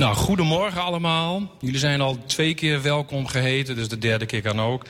Nou, 0.00 0.14
goedemorgen 0.14 0.82
allemaal. 0.82 1.50
Jullie 1.60 1.78
zijn 1.78 2.00
al 2.00 2.18
twee 2.26 2.54
keer 2.54 2.82
welkom 2.82 3.26
geheten, 3.26 3.76
dus 3.76 3.88
de 3.88 3.98
derde 3.98 4.26
keer 4.26 4.42
kan 4.42 4.60
ook. 4.60 4.84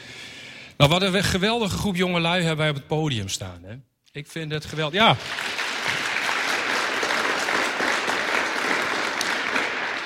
Nou, 0.77 0.91
wat 0.91 1.03
een 1.03 1.25
geweldige 1.25 1.77
groep 1.77 1.97
jongelui 1.97 2.41
hebben 2.41 2.57
wij 2.57 2.69
op 2.69 2.75
het 2.75 2.87
podium 2.87 3.29
staan. 3.29 3.61
Hè? 3.63 3.75
Ik 4.13 4.27
vind 4.27 4.53
het 4.53 4.65
geweldig. 4.65 5.01
Ja. 5.01 5.17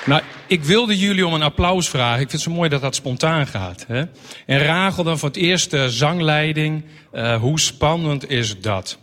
Nou, 0.05 0.21
ik 0.47 0.63
wilde 0.63 0.97
jullie 0.97 1.27
om 1.27 1.33
een 1.33 1.41
applaus 1.41 1.89
vragen. 1.89 2.21
Ik 2.21 2.29
vind 2.29 2.31
het 2.31 2.41
zo 2.41 2.51
mooi 2.51 2.69
dat 2.69 2.81
dat 2.81 2.95
spontaan 2.95 3.47
gaat. 3.47 3.85
Hè? 3.87 4.03
En 4.45 4.59
Rachel 4.59 5.03
dan 5.03 5.19
voor 5.19 5.29
het 5.29 5.37
eerste 5.37 5.89
zangleiding. 5.89 6.85
Uh, 7.13 7.39
hoe 7.39 7.59
spannend 7.59 8.29
is 8.29 8.59
dat? 8.59 8.97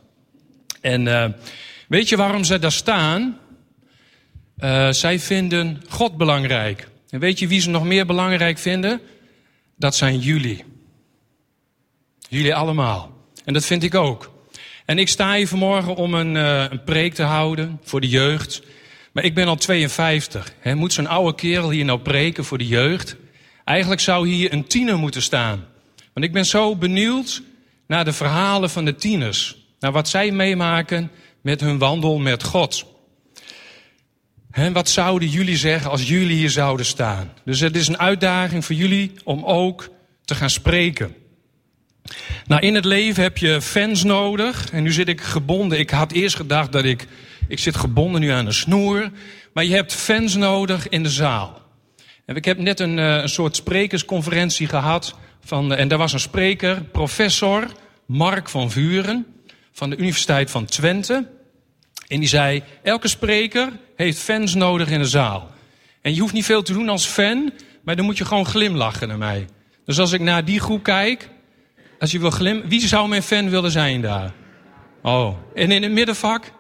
En 0.81 1.07
uh, 1.07 1.25
weet 1.89 2.09
je 2.09 2.17
waarom 2.17 2.45
ze 2.45 2.59
daar 2.59 2.73
staan? 2.73 3.41
Uh, 4.65 4.91
zij 4.91 5.19
vinden 5.19 5.83
God 5.89 6.17
belangrijk. 6.17 6.89
En 7.11 7.21
weet 7.21 7.39
je 7.39 7.47
wie 7.47 7.61
ze 7.61 7.71
nog 7.71 7.85
meer 7.85 8.07
belangrijk 8.07 8.59
vinden? 8.59 9.01
Dat 9.77 9.95
zijn 9.95 10.19
jullie. 10.19 10.65
Jullie 12.29 12.55
allemaal. 12.55 13.13
En 13.45 13.53
dat 13.53 13.65
vind 13.65 13.83
ik 13.83 13.95
ook. 13.95 14.33
En 14.85 14.99
ik 14.99 15.09
sta 15.09 15.35
hier 15.35 15.49
vanmorgen 15.49 15.95
om 15.95 16.15
een, 16.15 16.35
uh, 16.35 16.65
een 16.71 16.85
preek 16.85 17.15
te 17.15 17.23
houden 17.23 17.81
voor 17.83 18.01
de 18.01 18.09
jeugd. 18.09 18.63
Maar 19.13 19.25
ik 19.25 19.35
ben 19.35 19.47
al 19.47 19.57
52. 19.57 20.55
He, 20.61 20.75
moet 20.75 20.93
zo'n 20.93 21.07
oude 21.07 21.35
kerel 21.35 21.71
hier 21.71 21.85
nou 21.85 21.99
preken 21.99 22.45
voor 22.45 22.59
de 22.59 22.67
jeugd? 22.67 23.17
Eigenlijk 23.65 24.01
zou 24.01 24.29
hier 24.29 24.53
een 24.53 24.67
tiener 24.67 24.99
moeten 24.99 25.23
staan. 25.23 25.67
Want 26.13 26.27
ik 26.27 26.33
ben 26.33 26.47
zo 26.47 26.77
benieuwd 26.77 27.43
naar 27.87 28.05
de 28.05 28.13
verhalen 28.13 28.71
van 28.71 28.85
de 28.85 28.95
tieners. 28.95 29.57
Naar 29.81 29.93
wat 29.93 30.09
zij 30.09 30.31
meemaken 30.31 31.11
met 31.41 31.61
hun 31.61 31.79
wandel 31.79 32.19
met 32.19 32.43
God. 32.43 32.92
En 34.53 34.73
wat 34.73 34.89
zouden 34.89 35.29
jullie 35.29 35.57
zeggen 35.57 35.91
als 35.91 36.09
jullie 36.09 36.37
hier 36.37 36.51
zouden 36.51 36.87
staan? 36.87 37.33
Dus 37.45 37.61
het 37.61 37.77
is 37.77 37.89
een 37.89 37.99
uitdaging 37.99 38.65
voor 38.65 38.75
jullie 38.75 39.13
om 39.25 39.45
ook 39.45 39.89
te 40.25 40.35
gaan 40.35 40.51
spreken. 40.51 41.15
Nou, 42.47 42.63
in 42.63 42.75
het 42.75 42.85
leven 42.85 43.23
heb 43.23 43.39
je 43.39 43.61
fans 43.61 44.05
nodig. 44.05 44.71
En 44.73 44.83
nu 44.83 44.93
zit 44.93 45.09
ik 45.09 45.21
gebonden. 45.21 45.79
Ik 45.79 45.91
had 45.91 46.13
eerst 46.13 46.37
gedacht 46.37 46.73
dat 46.73 46.85
ik. 46.85 47.07
Ik 47.49 47.59
zit 47.59 47.77
gebonden 47.77 48.21
nu 48.21 48.29
aan 48.29 48.47
een 48.47 48.55
snoer. 48.55 49.11
Maar 49.53 49.65
je 49.65 49.75
hebt 49.75 49.93
fans 49.93 50.37
nodig 50.37 50.89
in 50.89 51.03
de 51.03 51.11
zaal. 51.11 51.63
En 52.27 52.37
ik 52.37 52.45
heb 52.45 52.59
net 52.59 52.81
een, 52.81 52.99
eh, 52.99 53.17
een 53.17 53.29
soort 53.29 53.57
sprekersconferentie 53.57 54.67
gehad. 54.67 55.15
Van, 55.45 55.75
en 55.75 55.89
daar 55.89 55.99
was 55.99 56.13
een 56.13 56.21
spreker, 56.21 56.83
professor 56.83 57.67
Mark 58.07 58.49
van 58.49 58.71
Vuren. 58.71 59.27
Van 59.73 59.91
de 59.91 59.97
Universiteit 59.97 60.51
van 60.51 60.65
Twente. 60.65 61.27
En 62.13 62.19
die 62.19 62.29
zei: 62.29 62.63
Elke 62.83 63.09
spreker 63.09 63.69
heeft 63.97 64.19
fans 64.19 64.55
nodig 64.55 64.89
in 64.91 64.99
de 64.99 65.09
zaal. 65.09 65.51
En 66.03 66.15
je 66.15 66.21
hoeft 66.21 66.33
niet 66.33 66.45
veel 66.45 66.63
te 66.63 66.73
doen 66.73 66.89
als 66.89 67.07
fan, 67.07 67.53
maar 67.83 67.97
dan 67.97 68.05
moet 68.05 68.19
je 68.19 68.25
gewoon 68.25 68.47
glimlachen 68.47 69.09
naar 69.09 69.19
mij. 69.19 69.47
Dus 69.85 69.99
als 69.99 70.13
ik 70.13 70.21
naar 70.21 70.45
die 70.45 70.61
groep 70.61 70.83
kijk, 70.83 71.29
als 71.99 72.11
je 72.11 72.19
wil 72.19 72.31
glim, 72.31 72.63
wie 72.69 72.81
zou 72.81 73.09
mijn 73.09 73.23
fan 73.23 73.51
willen 73.51 73.71
zijn 73.71 74.01
daar? 74.01 74.33
Oh, 75.03 75.37
en 75.55 75.71
in 75.71 75.83
het 75.83 75.93
middenvak? 75.93 76.53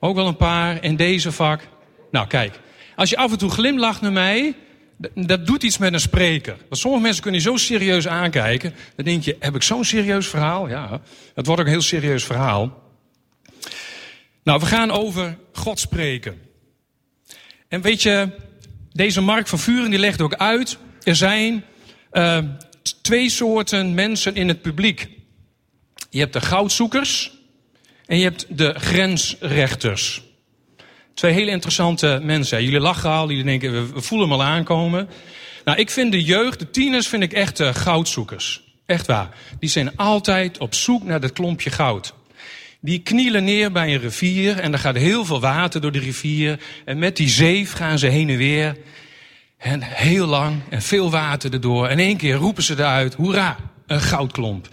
Ook 0.00 0.14
wel 0.14 0.26
een 0.26 0.36
paar. 0.36 0.84
In 0.84 0.96
deze 0.96 1.32
vak? 1.32 1.60
Nou, 2.10 2.26
kijk. 2.26 2.60
Als 2.96 3.10
je 3.10 3.16
af 3.16 3.32
en 3.32 3.38
toe 3.38 3.50
glimlacht 3.50 4.00
naar 4.00 4.12
mij, 4.12 4.54
dat 5.14 5.46
doet 5.46 5.62
iets 5.62 5.78
met 5.78 5.92
een 5.92 6.00
spreker. 6.00 6.56
Want 6.68 6.80
sommige 6.80 7.02
mensen 7.02 7.22
kunnen 7.22 7.40
je 7.40 7.48
zo 7.48 7.56
serieus 7.56 8.08
aankijken. 8.08 8.74
Dan 8.96 9.04
denk 9.04 9.22
je, 9.22 9.36
heb 9.40 9.54
ik 9.54 9.62
zo'n 9.62 9.84
serieus 9.84 10.26
verhaal? 10.26 10.68
Ja, 10.68 11.00
het 11.34 11.46
wordt 11.46 11.60
ook 11.60 11.66
een 11.66 11.72
heel 11.72 11.82
serieus 11.82 12.24
verhaal. 12.24 12.84
Nou, 14.46 14.60
we 14.60 14.66
gaan 14.66 14.90
over 14.90 15.38
God 15.52 15.80
spreken. 15.80 16.40
En 17.68 17.80
weet 17.80 18.02
je, 18.02 18.28
deze 18.92 19.20
Mark 19.20 19.46
van 19.46 19.58
Vuren 19.58 19.90
die 19.90 19.98
legt 19.98 20.20
ook 20.20 20.34
uit. 20.34 20.78
Er 21.02 21.16
zijn 21.16 21.64
uh, 22.12 22.38
twee 23.02 23.30
soorten 23.30 23.94
mensen 23.94 24.34
in 24.34 24.48
het 24.48 24.62
publiek. 24.62 25.08
Je 26.10 26.18
hebt 26.18 26.32
de 26.32 26.40
goudzoekers 26.40 27.32
en 28.06 28.18
je 28.18 28.22
hebt 28.22 28.58
de 28.58 28.74
grensrechters. 28.78 30.22
Twee 31.14 31.32
hele 31.32 31.50
interessante 31.50 32.20
mensen. 32.22 32.64
Jullie 32.64 32.80
lachen 32.80 33.10
al, 33.10 33.28
jullie 33.28 33.44
denken, 33.44 33.94
we 33.94 34.02
voelen 34.02 34.28
hem 34.28 34.40
al 34.40 34.44
aankomen. 34.44 35.08
Nou, 35.64 35.78
ik 35.78 35.90
vind 35.90 36.12
de 36.12 36.22
jeugd, 36.22 36.58
de 36.58 36.70
tieners, 36.70 37.08
vind 37.08 37.22
ik 37.22 37.32
echt 37.32 37.60
uh, 37.60 37.74
goudzoekers. 37.74 38.62
Echt 38.86 39.06
waar. 39.06 39.28
Die 39.58 39.70
zijn 39.70 39.96
altijd 39.96 40.58
op 40.58 40.74
zoek 40.74 41.02
naar 41.02 41.20
dat 41.20 41.32
klompje 41.32 41.70
goud. 41.70 42.14
Die 42.80 42.98
knielen 42.98 43.44
neer 43.44 43.72
bij 43.72 43.94
een 43.94 44.00
rivier 44.00 44.58
en 44.58 44.72
er 44.72 44.78
gaat 44.78 44.96
heel 44.96 45.24
veel 45.24 45.40
water 45.40 45.80
door 45.80 45.92
de 45.92 45.98
rivier. 45.98 46.60
En 46.84 46.98
met 46.98 47.16
die 47.16 47.28
zeef 47.28 47.72
gaan 47.72 47.98
ze 47.98 48.06
heen 48.06 48.28
en 48.28 48.36
weer. 48.36 48.76
En 49.58 49.82
heel 49.82 50.26
lang 50.26 50.60
en 50.70 50.82
veel 50.82 51.10
water 51.10 51.52
erdoor. 51.52 51.86
En 51.86 51.98
één 51.98 52.16
keer 52.16 52.34
roepen 52.34 52.62
ze 52.62 52.72
eruit, 52.72 53.14
hoera, 53.14 53.56
een 53.86 54.00
goudklomp. 54.00 54.68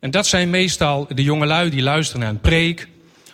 En 0.00 0.10
dat 0.10 0.26
zijn 0.26 0.50
meestal 0.50 1.06
de 1.14 1.22
jongelui 1.22 1.70
die 1.70 1.82
luisteren 1.82 2.20
naar 2.20 2.30
een 2.30 2.40
preek. 2.40 2.88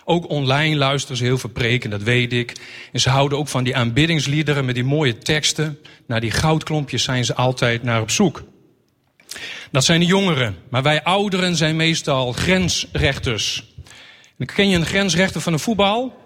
Ook 0.04 0.28
online 0.28 0.76
luisteren 0.76 1.16
ze 1.16 1.24
heel 1.24 1.38
veel 1.38 1.50
preken, 1.50 1.90
dat 1.90 2.02
weet 2.02 2.32
ik. 2.32 2.52
En 2.92 3.00
ze 3.00 3.10
houden 3.10 3.38
ook 3.38 3.48
van 3.48 3.64
die 3.64 3.76
aanbiddingsliederen 3.76 4.64
met 4.64 4.74
die 4.74 4.84
mooie 4.84 5.18
teksten. 5.18 5.78
Naar 6.06 6.20
die 6.20 6.30
goudklompjes 6.30 7.02
zijn 7.02 7.24
ze 7.24 7.34
altijd 7.34 7.82
naar 7.82 8.00
op 8.00 8.10
zoek. 8.10 8.42
Dat 9.70 9.84
zijn 9.84 10.00
de 10.00 10.06
jongeren. 10.06 10.56
Maar 10.70 10.82
wij 10.82 11.02
ouderen 11.02 11.56
zijn 11.56 11.76
meestal 11.76 12.32
grensrechters. 12.32 13.67
Ken 14.46 14.68
je 14.68 14.76
een 14.76 14.86
grensrechter 14.86 15.40
van 15.40 15.52
een 15.52 15.58
voetbal. 15.58 16.22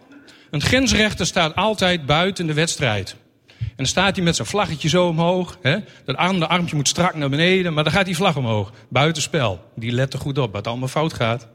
Een 0.50 0.60
grensrechter 0.60 1.26
staat 1.26 1.54
altijd 1.54 2.06
buiten 2.06 2.46
de 2.46 2.54
wedstrijd. 2.54 3.16
En 3.58 3.72
dan 3.76 3.86
staat 3.86 4.16
hij 4.16 4.24
met 4.24 4.36
zijn 4.36 4.48
vlaggetje 4.48 4.88
zo 4.88 5.06
omhoog. 5.06 5.58
Hè? 5.62 5.76
Dat 6.04 6.16
arm, 6.16 6.42
armpje 6.42 6.76
moet 6.76 6.88
strak 6.88 7.14
naar 7.14 7.28
beneden, 7.28 7.72
maar 7.72 7.84
dan 7.84 7.92
gaat 7.92 8.04
die 8.04 8.16
vlag 8.16 8.36
omhoog. 8.36 8.72
Buitenspel. 8.88 9.64
Die 9.76 9.92
let 9.92 10.12
er 10.12 10.18
goed 10.18 10.38
op 10.38 10.52
wat 10.52 10.66
allemaal 10.66 10.88
fout 10.88 11.12
gaat. 11.12 11.48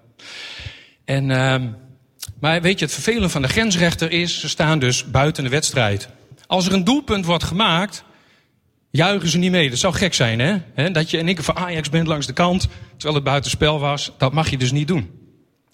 En, 1.06 1.30
uh, 1.30 1.56
maar 2.40 2.62
weet 2.62 2.80
je, 2.80 2.86
het 2.86 2.94
vervelende 2.94 3.30
van 3.30 3.42
de 3.42 3.48
grensrechter 3.48 4.12
is, 4.12 4.40
ze 4.40 4.50
staan 4.50 4.80
dus 4.80 5.12
buiten 5.12 5.44
de 5.44 5.50
wedstrijd. 5.50 6.10
Als 6.48 6.66
er 6.66 6.74
een 6.74 6.84
doelpunt 6.84 7.26
wordt 7.26 7.44
gemaakt, 7.44 8.04
juichen 8.90 9.30
ze 9.30 9.38
niet 9.38 9.52
mee. 9.52 9.70
Dat 9.70 9.80
zou 9.80 9.94
gek 9.94 10.14
zijn, 10.14 10.40
hè? 10.74 10.92
Dat 10.92 11.10
je 11.12 11.18
één 11.18 11.26
keer 11.26 11.44
van 11.44 11.58
Ajax 11.58 11.90
bent 11.90 12.08
langs 12.08 12.26
de 12.26 12.34
kant, 12.34 12.68
terwijl 12.92 13.16
het 13.16 13.24
buitenspel 13.24 13.80
was. 13.80 14.12
Dat 14.18 14.34
mag 14.34 14.50
je 14.50 14.58
dus 14.58 14.72
niet 14.72 14.88
doen. 14.88 15.17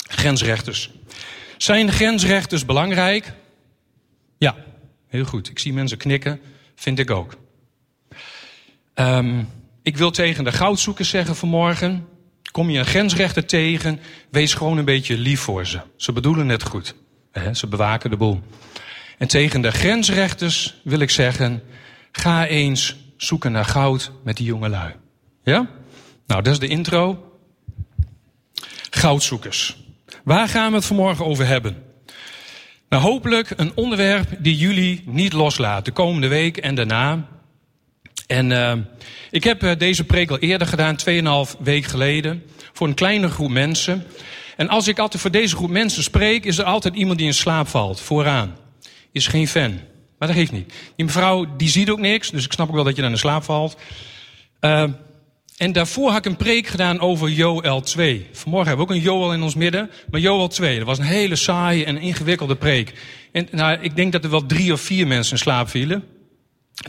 Grensrechters. 0.09 0.89
Zijn 1.57 1.91
grensrechters 1.91 2.65
belangrijk? 2.65 3.33
Ja, 4.37 4.55
heel 5.07 5.25
goed. 5.25 5.49
Ik 5.49 5.59
zie 5.59 5.73
mensen 5.73 5.97
knikken. 5.97 6.41
Vind 6.75 6.99
ik 6.99 7.11
ook. 7.11 7.35
Um, 8.95 9.49
ik 9.83 9.97
wil 9.97 10.11
tegen 10.11 10.43
de 10.43 10.51
goudzoekers 10.51 11.09
zeggen 11.09 11.35
vanmorgen. 11.35 12.07
Kom 12.51 12.69
je 12.69 12.79
een 12.79 12.85
grensrechter 12.85 13.45
tegen, 13.45 13.99
wees 14.29 14.53
gewoon 14.53 14.77
een 14.77 14.85
beetje 14.85 15.17
lief 15.17 15.39
voor 15.39 15.65
ze. 15.65 15.81
Ze 15.95 16.11
bedoelen 16.11 16.49
het 16.49 16.63
goed. 16.63 16.95
Ze 17.51 17.67
bewaken 17.67 18.09
de 18.09 18.17
boel. 18.17 18.41
En 19.17 19.27
tegen 19.27 19.61
de 19.61 19.71
grensrechters 19.71 20.75
wil 20.83 20.99
ik 20.99 21.09
zeggen, 21.09 21.63
ga 22.11 22.45
eens 22.47 22.95
zoeken 23.17 23.51
naar 23.51 23.65
goud 23.65 24.11
met 24.23 24.37
die 24.37 24.45
jongelui. 24.45 24.93
Ja? 25.43 25.69
Nou, 26.27 26.41
dat 26.41 26.53
is 26.53 26.59
de 26.59 26.67
intro. 26.67 27.31
Goudzoekers. 28.89 29.82
Waar 30.23 30.47
gaan 30.47 30.69
we 30.69 30.75
het 30.75 30.85
vanmorgen 30.85 31.25
over 31.25 31.47
hebben? 31.47 31.83
Nou, 32.89 33.03
hopelijk 33.03 33.53
een 33.55 33.71
onderwerp 33.75 34.27
die 34.39 34.57
jullie 34.57 35.03
niet 35.05 35.33
loslaat 35.33 35.85
de 35.85 35.91
komende 35.91 36.27
week 36.27 36.57
en 36.57 36.75
daarna. 36.75 37.27
En 38.27 38.49
uh, 38.49 38.73
ik 39.31 39.43
heb 39.43 39.63
uh, 39.63 39.71
deze 39.77 40.03
preek 40.03 40.29
al 40.29 40.39
eerder 40.39 40.67
gedaan, 40.67 40.95
2,5 41.55 41.59
week 41.59 41.85
geleden, 41.85 42.43
voor 42.73 42.87
een 42.87 42.93
kleine 42.93 43.29
groep 43.29 43.49
mensen. 43.49 44.05
En 44.57 44.69
als 44.69 44.87
ik 44.87 44.99
altijd 44.99 45.21
voor 45.21 45.31
deze 45.31 45.55
groep 45.55 45.69
mensen 45.69 46.03
spreek, 46.03 46.45
is 46.45 46.57
er 46.57 46.65
altijd 46.65 46.95
iemand 46.95 47.17
die 47.17 47.27
in 47.27 47.33
slaap 47.33 47.67
valt, 47.67 47.99
vooraan. 47.99 48.57
Is 49.11 49.27
geen 49.27 49.47
fan. 49.47 49.79
Maar 50.17 50.27
dat 50.27 50.37
geeft 50.37 50.51
niet. 50.51 50.73
Die 50.95 51.05
mevrouw, 51.05 51.55
die 51.57 51.69
ziet 51.69 51.89
ook 51.89 51.99
niks, 51.99 52.29
dus 52.29 52.45
ik 52.45 52.51
snap 52.51 52.67
ook 52.67 52.75
wel 52.75 52.83
dat 52.83 52.95
je 52.95 53.01
dan 53.01 53.11
in 53.11 53.17
slaap 53.17 53.43
valt. 53.43 53.77
Uh, 54.61 54.83
en 55.63 55.71
daarvoor 55.71 56.09
had 56.09 56.17
ik 56.17 56.25
een 56.25 56.37
preek 56.37 56.67
gedaan 56.67 56.99
over 56.99 57.29
Joel 57.29 57.81
2. 57.81 58.27
Vanmorgen 58.31 58.67
hebben 58.67 58.85
we 58.85 58.91
ook 58.91 58.97
een 58.97 59.05
Joel 59.05 59.33
in 59.33 59.41
ons 59.41 59.55
midden. 59.55 59.89
Maar 60.09 60.19
Joel 60.19 60.47
2, 60.47 60.77
dat 60.77 60.87
was 60.87 60.97
een 60.97 61.03
hele 61.03 61.35
saaie 61.35 61.85
en 61.85 61.97
ingewikkelde 61.97 62.55
preek. 62.55 62.93
En 63.31 63.47
nou, 63.51 63.77
ik 63.81 63.95
denk 63.95 64.11
dat 64.11 64.23
er 64.23 64.29
wel 64.29 64.45
drie 64.45 64.73
of 64.73 64.81
vier 64.81 65.07
mensen 65.07 65.33
in 65.33 65.39
slaap 65.39 65.69
vielen. 65.69 66.03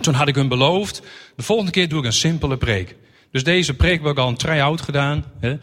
Toen 0.00 0.15
had 0.15 0.29
ik 0.29 0.35
hun 0.35 0.49
beloofd, 0.49 1.03
de 1.37 1.43
volgende 1.43 1.71
keer 1.71 1.88
doe 1.88 1.99
ik 1.99 2.05
een 2.05 2.12
simpele 2.12 2.56
preek. 2.56 2.97
Dus 3.31 3.44
deze 3.44 3.75
preek 3.75 4.03
heb 4.03 4.11
ik 4.11 4.19
al 4.19 4.29
een 4.29 4.37
try-out 4.37 4.81
gedaan. 4.81 5.25
Hè. 5.41 5.56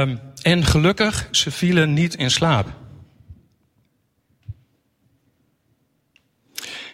Um, 0.00 0.20
en 0.42 0.64
gelukkig, 0.64 1.28
ze 1.30 1.50
vielen 1.50 1.92
niet 1.92 2.14
in 2.14 2.30
slaap. 2.30 2.66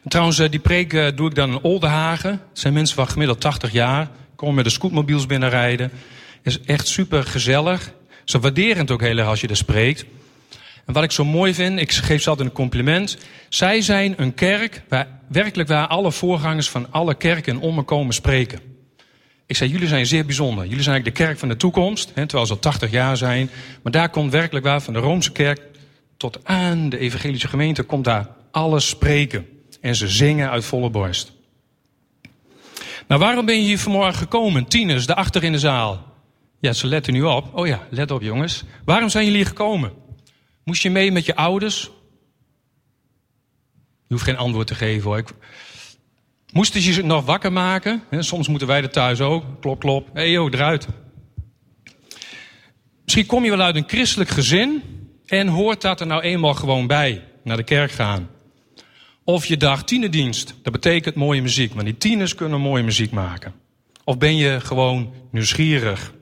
En 0.02 0.10
trouwens, 0.10 0.38
eh, 0.38 0.50
die 0.50 0.60
preek 0.60 0.92
eh, 0.92 1.06
doe 1.14 1.28
ik 1.28 1.34
dan 1.34 1.50
in 1.50 1.62
Oldenhagen. 1.62 2.30
Het 2.30 2.58
zijn 2.58 2.74
mensen 2.74 2.96
van 2.96 3.08
gemiddeld 3.08 3.40
80 3.40 3.72
jaar. 3.72 4.08
Kom 4.36 4.54
met 4.54 4.64
de 4.64 4.70
scootmobiels 4.70 5.26
binnenrijden. 5.26 5.90
Is 6.42 6.60
echt 6.60 6.86
super 6.86 7.24
gezellig. 7.24 7.92
Ze 8.24 8.38
waarderen 8.38 8.78
het 8.78 8.90
ook 8.90 9.00
heel 9.00 9.18
erg 9.18 9.28
als 9.28 9.40
je 9.40 9.48
er 9.48 9.56
spreekt. 9.56 10.04
En 10.84 10.92
wat 10.92 11.02
ik 11.02 11.12
zo 11.12 11.24
mooi 11.24 11.54
vind, 11.54 11.80
ik 11.80 11.92
geef 11.92 12.22
ze 12.22 12.28
altijd 12.28 12.48
een 12.48 12.54
compliment. 12.54 13.18
Zij 13.48 13.80
zijn 13.80 14.14
een 14.16 14.34
kerk 14.34 14.82
waar 14.88 15.08
werkelijk 15.28 15.68
waar 15.68 15.86
alle 15.86 16.12
voorgangers 16.12 16.70
van 16.70 16.86
alle 16.90 17.14
kerken 17.14 17.54
in 17.54 17.60
Ommen 17.60 17.84
komen 17.84 18.14
spreken. 18.14 18.60
Ik 19.46 19.56
zei, 19.56 19.70
jullie 19.70 19.88
zijn 19.88 20.06
zeer 20.06 20.24
bijzonder. 20.24 20.64
Jullie 20.64 20.82
zijn 20.82 20.94
eigenlijk 20.94 21.16
de 21.16 21.24
kerk 21.24 21.38
van 21.38 21.48
de 21.48 21.56
toekomst, 21.56 22.10
hè, 22.14 22.26
terwijl 22.26 22.46
ze 22.46 22.52
al 22.52 22.58
80 22.58 22.90
jaar 22.90 23.16
zijn. 23.16 23.50
Maar 23.82 23.92
daar 23.92 24.08
komt 24.08 24.32
werkelijk 24.32 24.64
waar 24.64 24.82
van 24.82 24.92
de 24.92 24.98
Roomse 24.98 25.32
kerk 25.32 25.60
tot 26.16 26.38
aan 26.42 26.88
de 26.88 26.98
evangelische 26.98 27.48
gemeente 27.48 27.82
komt 27.82 28.04
daar 28.04 28.28
alles 28.50 28.88
spreken. 28.88 29.46
En 29.80 29.94
ze 29.94 30.08
zingen 30.08 30.50
uit 30.50 30.64
volle 30.64 30.90
borst. 30.90 31.32
Nou, 33.08 33.20
waarom 33.20 33.46
ben 33.46 33.56
je 33.56 33.62
hier 33.62 33.78
vanmorgen 33.78 34.14
gekomen? 34.14 34.66
Tieners, 34.66 35.06
daarachter 35.06 35.44
in 35.44 35.52
de 35.52 35.58
zaal. 35.58 36.12
Ja, 36.60 36.72
ze 36.72 36.86
letten 36.86 37.12
nu 37.12 37.22
op. 37.22 37.54
Oh 37.54 37.66
ja, 37.66 37.86
let 37.90 38.10
op 38.10 38.22
jongens. 38.22 38.64
Waarom 38.84 39.08
zijn 39.08 39.24
jullie 39.24 39.38
hier 39.38 39.48
gekomen? 39.48 39.92
Moest 40.64 40.82
je 40.82 40.90
mee 40.90 41.12
met 41.12 41.26
je 41.26 41.36
ouders? 41.36 41.90
Je 44.06 44.14
hoeft 44.14 44.24
geen 44.24 44.36
antwoord 44.36 44.66
te 44.66 44.74
geven 44.74 45.02
hoor. 45.02 45.18
Ik... 45.18 45.28
Moesten 46.52 46.80
ze 46.80 46.94
je 46.94 47.02
nog 47.02 47.24
wakker 47.24 47.52
maken? 47.52 48.02
Soms 48.10 48.48
moeten 48.48 48.68
wij 48.68 48.82
er 48.82 48.90
thuis 48.90 49.20
ook. 49.20 49.44
Klop, 49.60 49.80
klop. 49.80 50.06
Hé 50.06 50.20
hey, 50.20 50.30
joh, 50.30 50.52
eruit. 50.52 50.86
Misschien 53.04 53.26
kom 53.26 53.44
je 53.44 53.50
wel 53.50 53.60
uit 53.60 53.76
een 53.76 53.88
christelijk 53.88 54.30
gezin 54.30 54.82
en 55.26 55.48
hoort 55.48 55.80
dat 55.80 56.00
er 56.00 56.06
nou 56.06 56.22
eenmaal 56.22 56.54
gewoon 56.54 56.86
bij. 56.86 57.24
Naar 57.44 57.56
de 57.56 57.62
kerk 57.62 57.90
gaan. 57.90 58.28
Of 59.24 59.46
je 59.46 59.56
dacht 59.56 59.86
tienerdienst. 59.86 60.54
Dat 60.62 60.72
betekent 60.72 61.14
mooie 61.14 61.42
muziek. 61.42 61.74
Maar 61.74 61.84
die 61.84 61.96
tieners 61.96 62.34
kunnen 62.34 62.60
mooie 62.60 62.82
muziek 62.82 63.10
maken. 63.10 63.54
Of 64.04 64.18
ben 64.18 64.36
je 64.36 64.60
gewoon 64.60 65.12
nieuwsgierig? 65.30 66.12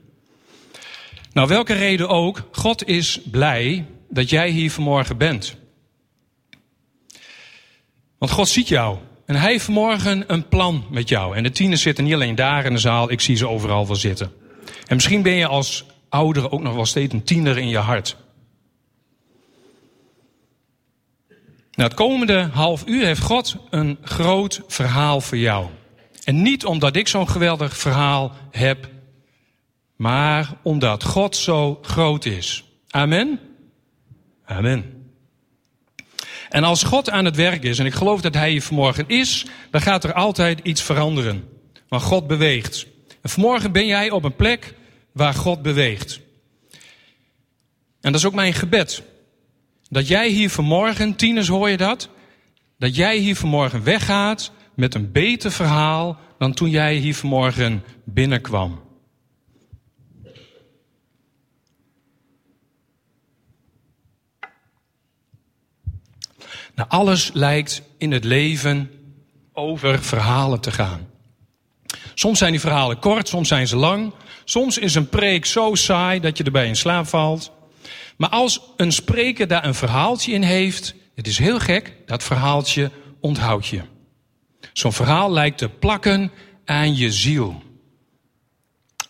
Nou, 1.33 1.47
welke 1.47 1.73
reden 1.73 2.09
ook, 2.09 2.47
God 2.51 2.87
is 2.87 3.19
blij 3.31 3.85
dat 4.09 4.29
jij 4.29 4.49
hier 4.49 4.71
vanmorgen 4.71 5.17
bent. 5.17 5.55
Want 8.17 8.31
God 8.31 8.47
ziet 8.47 8.67
jou. 8.67 8.97
En 9.25 9.35
hij 9.35 9.51
heeft 9.51 9.65
vanmorgen 9.65 10.23
een 10.27 10.47
plan 10.47 10.85
met 10.89 11.09
jou. 11.09 11.35
En 11.35 11.43
de 11.43 11.51
tieners 11.51 11.81
zitten 11.81 12.03
niet 12.03 12.13
alleen 12.13 12.35
daar 12.35 12.65
in 12.65 12.73
de 12.73 12.79
zaal, 12.79 13.11
ik 13.11 13.21
zie 13.21 13.35
ze 13.35 13.47
overal 13.47 13.87
wel 13.87 13.95
zitten. 13.95 14.31
En 14.87 14.95
misschien 14.95 15.21
ben 15.21 15.33
je 15.33 15.47
als 15.47 15.85
ouder 16.09 16.51
ook 16.51 16.61
nog 16.61 16.75
wel 16.75 16.85
steeds 16.85 17.13
een 17.13 17.23
tiener 17.23 17.57
in 17.57 17.69
je 17.69 17.77
hart. 17.77 18.17
Nou, 21.75 21.89
het 21.89 21.93
komende 21.93 22.49
half 22.51 22.83
uur 22.87 23.05
heeft 23.05 23.21
God 23.21 23.57
een 23.69 23.97
groot 24.03 24.61
verhaal 24.67 25.21
voor 25.21 25.37
jou. 25.37 25.67
En 26.23 26.41
niet 26.41 26.65
omdat 26.65 26.95
ik 26.95 27.07
zo'n 27.07 27.29
geweldig 27.29 27.77
verhaal 27.77 28.31
heb, 28.51 28.89
maar 29.95 30.53
omdat 30.61 31.03
God 31.03 31.35
zo 31.35 31.79
groot 31.81 32.25
is. 32.25 32.63
Amen? 32.89 33.39
Amen. 34.45 35.11
En 36.49 36.63
als 36.63 36.83
God 36.83 37.09
aan 37.09 37.25
het 37.25 37.35
werk 37.35 37.63
is, 37.63 37.79
en 37.79 37.85
ik 37.85 37.93
geloof 37.93 38.21
dat 38.21 38.33
Hij 38.33 38.49
hier 38.49 38.61
vanmorgen 38.61 39.07
is, 39.07 39.45
dan 39.71 39.81
gaat 39.81 40.03
er 40.03 40.13
altijd 40.13 40.59
iets 40.63 40.81
veranderen. 40.81 41.49
Want 41.87 42.03
God 42.03 42.27
beweegt. 42.27 42.87
En 43.21 43.29
vanmorgen 43.29 43.71
ben 43.71 43.85
jij 43.85 44.09
op 44.09 44.23
een 44.23 44.35
plek 44.35 44.73
waar 45.11 45.33
God 45.33 45.61
beweegt. 45.61 46.19
En 48.01 48.11
dat 48.11 48.15
is 48.15 48.25
ook 48.25 48.33
mijn 48.33 48.53
gebed. 48.53 49.03
Dat 49.93 50.07
jij 50.07 50.29
hier 50.29 50.49
vanmorgen, 50.49 51.15
tieners 51.15 51.47
hoor 51.47 51.69
je 51.69 51.77
dat? 51.77 52.09
Dat 52.77 52.95
jij 52.95 53.17
hier 53.17 53.35
vanmorgen 53.35 53.83
weggaat 53.83 54.51
met 54.75 54.95
een 54.95 55.11
beter 55.11 55.51
verhaal 55.51 56.17
dan 56.37 56.53
toen 56.53 56.69
jij 56.69 56.95
hier 56.95 57.15
vanmorgen 57.15 57.83
binnenkwam. 58.03 58.81
Nou, 66.75 66.89
alles 66.89 67.31
lijkt 67.33 67.81
in 67.97 68.11
het 68.11 68.23
leven 68.23 68.91
over 69.51 70.03
verhalen 70.03 70.59
te 70.59 70.71
gaan. 70.71 71.07
Soms 72.13 72.37
zijn 72.37 72.51
die 72.51 72.59
verhalen 72.59 72.99
kort, 72.99 73.27
soms 73.27 73.47
zijn 73.47 73.67
ze 73.67 73.75
lang. 73.75 74.13
Soms 74.43 74.77
is 74.77 74.95
een 74.95 75.09
preek 75.09 75.45
zo 75.45 75.75
saai 75.75 76.19
dat 76.19 76.37
je 76.37 76.43
erbij 76.43 76.67
in 76.67 76.75
slaap 76.75 77.07
valt. 77.07 77.51
Maar 78.17 78.29
als 78.29 78.61
een 78.77 78.91
spreker 78.91 79.47
daar 79.47 79.65
een 79.65 79.75
verhaaltje 79.75 80.31
in 80.31 80.43
heeft, 80.43 80.95
het 81.15 81.27
is 81.27 81.37
heel 81.37 81.59
gek, 81.59 81.93
dat 82.05 82.23
verhaaltje 82.23 82.91
onthoud 83.19 83.67
je. 83.67 83.81
Zo'n 84.73 84.93
verhaal 84.93 85.31
lijkt 85.31 85.57
te 85.57 85.69
plakken 85.69 86.31
aan 86.65 86.95
je 86.95 87.11
ziel. 87.11 87.61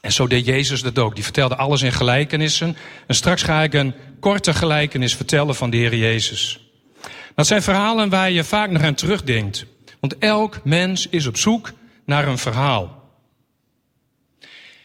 En 0.02 0.12
zo 0.12 0.28
deed 0.28 0.46
Jezus 0.46 0.82
dat 0.82 1.00
ook. 1.00 1.16
Die 1.16 1.24
vertelde 1.24 1.56
alles 1.56 1.82
in 1.82 1.92
gelijkenissen. 1.92 2.78
En 3.08 3.16
straks 3.16 3.44
ga 3.44 3.64
ik 3.64 3.74
een 3.74 3.94
korte 4.20 4.54
gelijkenis 4.54 5.16
vertellen 5.16 5.56
van 5.56 5.70
de 5.70 5.78
Heer 5.78 5.96
Jezus. 5.96 6.60
Dat 7.36 7.48
zijn 7.48 7.62
verhalen 7.62 8.10
waar 8.10 8.32
je 8.32 8.44
vaak 8.44 8.70
nog 8.70 8.82
aan 8.82 8.94
terugdenkt. 8.94 9.66
Want 10.00 10.18
elk 10.18 10.64
mens 10.64 11.08
is 11.08 11.26
op 11.26 11.38
zoek 11.38 11.72
naar 12.06 12.28
een 12.28 12.38
verhaal. 12.38 13.12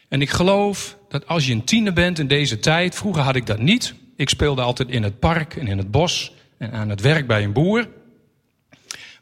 En 0.08 0.20
ik 0.22 0.30
geloof 0.30 0.96
dat 1.08 1.26
als 1.26 1.46
je 1.46 1.52
een 1.52 1.64
tiener 1.64 1.92
bent 1.92 2.18
in 2.18 2.28
deze 2.28 2.58
tijd, 2.58 2.94
vroeger 2.94 3.22
had 3.22 3.36
ik 3.36 3.46
dat 3.46 3.58
niet. 3.58 3.94
Ik 4.18 4.28
speelde 4.28 4.62
altijd 4.62 4.88
in 4.88 5.02
het 5.02 5.18
park 5.18 5.56
en 5.56 5.66
in 5.66 5.78
het 5.78 5.90
bos 5.90 6.32
en 6.56 6.72
aan 6.72 6.88
het 6.88 7.00
werk 7.00 7.26
bij 7.26 7.44
een 7.44 7.52
boer. 7.52 7.88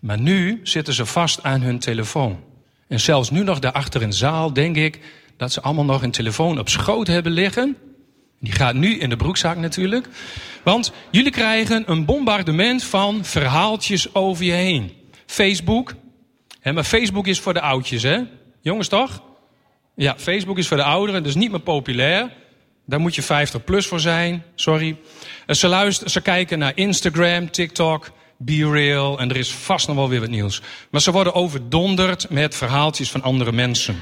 Maar 0.01 0.21
nu 0.21 0.61
zitten 0.63 0.95
ze 0.95 1.07
vast 1.07 1.43
aan 1.43 1.61
hun 1.61 1.79
telefoon. 1.79 2.45
En 2.89 3.01
zelfs 3.01 3.31
nu 3.31 3.43
nog 3.43 3.59
daarachter 3.59 4.03
in 4.03 4.11
de 4.11 4.17
zaal 4.17 4.53
denk 4.53 4.77
ik 4.77 5.01
dat 5.37 5.53
ze 5.53 5.61
allemaal 5.61 5.85
nog 5.85 6.03
een 6.03 6.11
telefoon 6.11 6.59
op 6.59 6.69
schoot 6.69 7.07
hebben 7.07 7.33
liggen. 7.33 7.77
Die 8.41 8.53
gaat 8.53 8.75
nu 8.75 8.99
in 8.99 9.09
de 9.09 9.17
broekzak 9.17 9.57
natuurlijk. 9.57 10.09
Want 10.63 10.93
jullie 11.11 11.33
krijgen 11.33 11.91
een 11.91 12.05
bombardement 12.05 12.85
van 12.85 13.25
verhaaltjes 13.25 14.15
over 14.15 14.45
je 14.45 14.53
heen. 14.53 14.93
Facebook. 15.27 15.95
Hè, 16.61 16.73
maar 16.73 16.85
Facebook 16.85 17.27
is 17.27 17.41
voor 17.41 17.55
de 17.55 17.61
oudjes, 17.61 18.03
hè? 18.03 18.21
Jongens 18.61 18.89
toch? 18.89 19.23
Ja, 19.95 20.15
Facebook 20.19 20.59
is 20.59 20.69
voor 20.69 20.77
de 20.77 20.83
ouderen, 20.83 21.23
dus 21.23 21.35
niet 21.35 21.51
meer 21.51 21.61
populair. 21.61 22.31
Daar 22.87 23.01
moet 23.01 23.15
je 23.15 23.23
50 23.23 23.65
plus 23.65 23.87
voor 23.87 24.01
zijn, 24.01 24.45
sorry. 24.55 24.97
Ze, 25.47 25.69
luisteren, 25.69 26.11
ze 26.11 26.21
kijken 26.21 26.59
naar 26.59 26.73
Instagram, 26.75 27.51
TikTok, 27.51 28.11
Be 28.39 28.71
Real 28.71 29.19
en 29.19 29.31
er 29.31 29.37
is 29.37 29.53
vast 29.53 29.87
nog 29.87 29.97
wel 29.97 30.09
weer 30.09 30.21
wat 30.21 30.29
nieuws. 30.29 30.63
Maar 30.91 31.01
ze 31.01 31.13
worden 31.13 31.35
overdonderd 31.35 32.31
met 32.31 32.55
verhaaltjes 32.55 33.11
van 33.11 33.23
andere 33.23 33.53
mensen. 33.53 33.97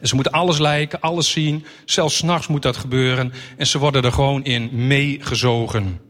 En 0.00 0.08
ze 0.08 0.14
moeten 0.14 0.32
alles 0.32 0.58
lijken, 0.58 1.00
alles 1.00 1.30
zien. 1.30 1.64
Zelfs 1.84 2.16
s'nachts 2.16 2.46
moet 2.46 2.62
dat 2.62 2.76
gebeuren. 2.76 3.32
En 3.56 3.66
ze 3.66 3.78
worden 3.78 4.04
er 4.04 4.12
gewoon 4.12 4.44
in 4.44 4.86
meegezogen. 4.86 6.00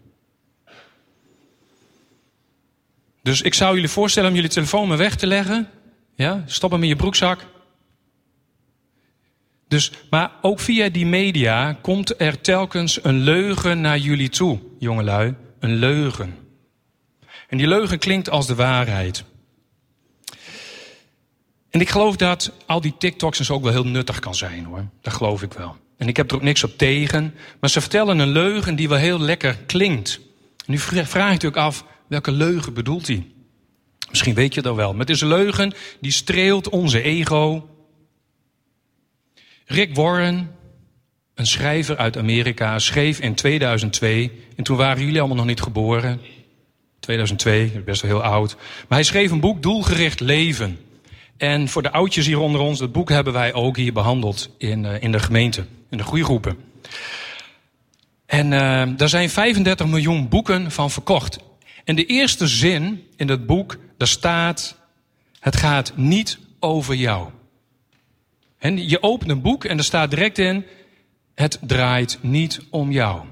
Dus 3.23 3.43
ik 3.43 3.55
zou 3.55 3.75
jullie 3.75 3.91
voorstellen 3.91 4.29
om 4.29 4.35
jullie 4.35 4.51
telefoon 4.51 4.89
maar 4.89 4.97
weg 4.97 5.17
te 5.17 5.27
leggen. 5.27 5.69
Ja, 6.15 6.43
stop 6.47 6.71
hem 6.71 6.83
in 6.83 6.89
je 6.89 6.97
broekzak. 6.97 7.47
Dus, 9.75 9.93
maar 10.11 10.33
ook 10.41 10.61
via 10.61 10.89
die 10.89 11.07
media 11.07 11.73
komt 11.73 12.21
er 12.21 12.41
telkens 12.41 13.05
een 13.05 13.19
leugen 13.19 13.81
naar 13.81 13.99
jullie 13.99 14.29
toe, 14.29 14.61
jongelui. 14.79 15.35
Een 15.61 15.75
leugen. 15.75 16.35
En 17.49 17.59
die 17.59 17.67
leugen 17.67 17.99
klinkt 17.99 18.31
als 18.31 18.47
de 18.47 18.55
waarheid. 18.55 19.25
En 21.71 21.81
ik 21.81 21.89
geloof 21.89 22.17
dat 22.17 22.53
al 22.67 22.81
die 22.81 22.95
TikToks 22.99 23.41
zo 23.41 23.55
ook 23.55 23.63
wel 23.63 23.73
heel 23.73 23.87
nuttig 23.87 24.19
kan 24.19 24.35
zijn 24.35 24.65
hoor. 24.65 24.87
Dat 25.01 25.13
geloof 25.13 25.43
ik 25.43 25.53
wel. 25.53 25.77
En 25.97 26.09
ik 26.09 26.17
heb 26.17 26.31
er 26.31 26.37
ook 26.37 26.43
niks 26.43 26.65
op 26.65 26.79
tegen. 26.79 27.35
Maar 27.61 27.71
ze 27.71 27.81
vertellen 27.81 28.19
een 28.19 28.33
leugen 28.33 28.77
die 28.77 28.89
wel 28.89 28.99
heel 28.99 29.21
lekker 29.21 29.59
klinkt. 29.67 30.21
nu 30.67 30.79
vraag 30.79 31.13
je 31.13 31.19
natuurlijk 31.19 31.57
af, 31.57 31.85
welke 32.07 32.33
leugen 32.33 32.75
bedoelt 32.75 33.07
hij? 33.07 33.27
Misschien 34.11 34.35
weet 34.35 34.55
je 34.55 34.63
dat 34.63 34.75
wel. 34.75 34.91
Maar 34.91 35.01
het 35.01 35.11
is 35.11 35.21
een 35.21 35.29
leugen 35.29 35.73
die 36.01 36.13
streelt 36.13 36.69
onze 36.69 37.03
ego. 37.03 37.69
Rick 39.67 39.95
Warren, 39.95 40.51
een 41.35 41.47
schrijver 41.47 41.97
uit 41.97 42.17
Amerika, 42.17 42.79
schreef 42.79 43.21
in 43.21 43.35
2002. 43.35 44.33
En 44.57 44.65
toen 44.65 44.77
waren 44.77 45.05
jullie 45.05 45.19
allemaal 45.19 45.37
nog 45.37 45.47
niet 45.47 45.61
geboren. 45.61 46.21
2002, 47.01 47.83
best 47.85 48.03
wel 48.03 48.11
heel 48.11 48.23
oud. 48.23 48.57
Maar 48.57 48.99
hij 48.99 49.03
schreef 49.03 49.31
een 49.31 49.41
boek, 49.41 49.63
Doelgericht 49.63 50.21
Leven. 50.21 50.79
En 51.37 51.69
voor 51.69 51.83
de 51.83 51.93
oudjes 51.93 52.27
hier 52.27 52.39
onder 52.39 52.61
ons, 52.61 52.79
dat 52.79 52.93
boek 52.93 53.09
hebben 53.09 53.33
wij 53.33 53.53
ook 53.53 53.77
hier 53.77 53.93
behandeld 53.93 54.51
in, 54.59 54.85
uh, 54.85 55.03
in 55.03 55.13
de 55.13 55.19
gemeente, 55.19 55.65
in 55.91 55.99
de 55.99 56.05
groeigroepen. 56.05 56.57
En 58.27 58.53
uh, 58.53 58.97
daar 58.97 59.09
zijn 59.09 59.31
35 59.31 59.87
miljoen 59.87 60.29
boeken 60.29 60.71
van 60.71 60.91
verkocht. 60.91 61.39
En 61.85 61.97
de 61.97 62.07
eerste 62.07 62.47
zin 62.47 63.07
in 63.17 63.27
dat 63.27 63.47
boek, 63.47 63.79
daar 63.97 64.09
staat, 64.09 64.77
het 65.41 65.57
gaat 65.57 65.93
niet 65.97 66.39
over 66.61 66.95
jou. 66.95 67.29
En 68.65 68.89
je 68.89 69.03
opent 69.03 69.31
een 69.31 69.43
boek 69.43 69.65
en 69.65 69.79
er 69.79 69.85
staat 69.85 70.11
direct 70.11 70.39
in, 70.39 70.65
het 71.35 71.59
draait 71.61 72.19
niet 72.21 72.61
om 72.71 72.93
jou. 72.93 73.23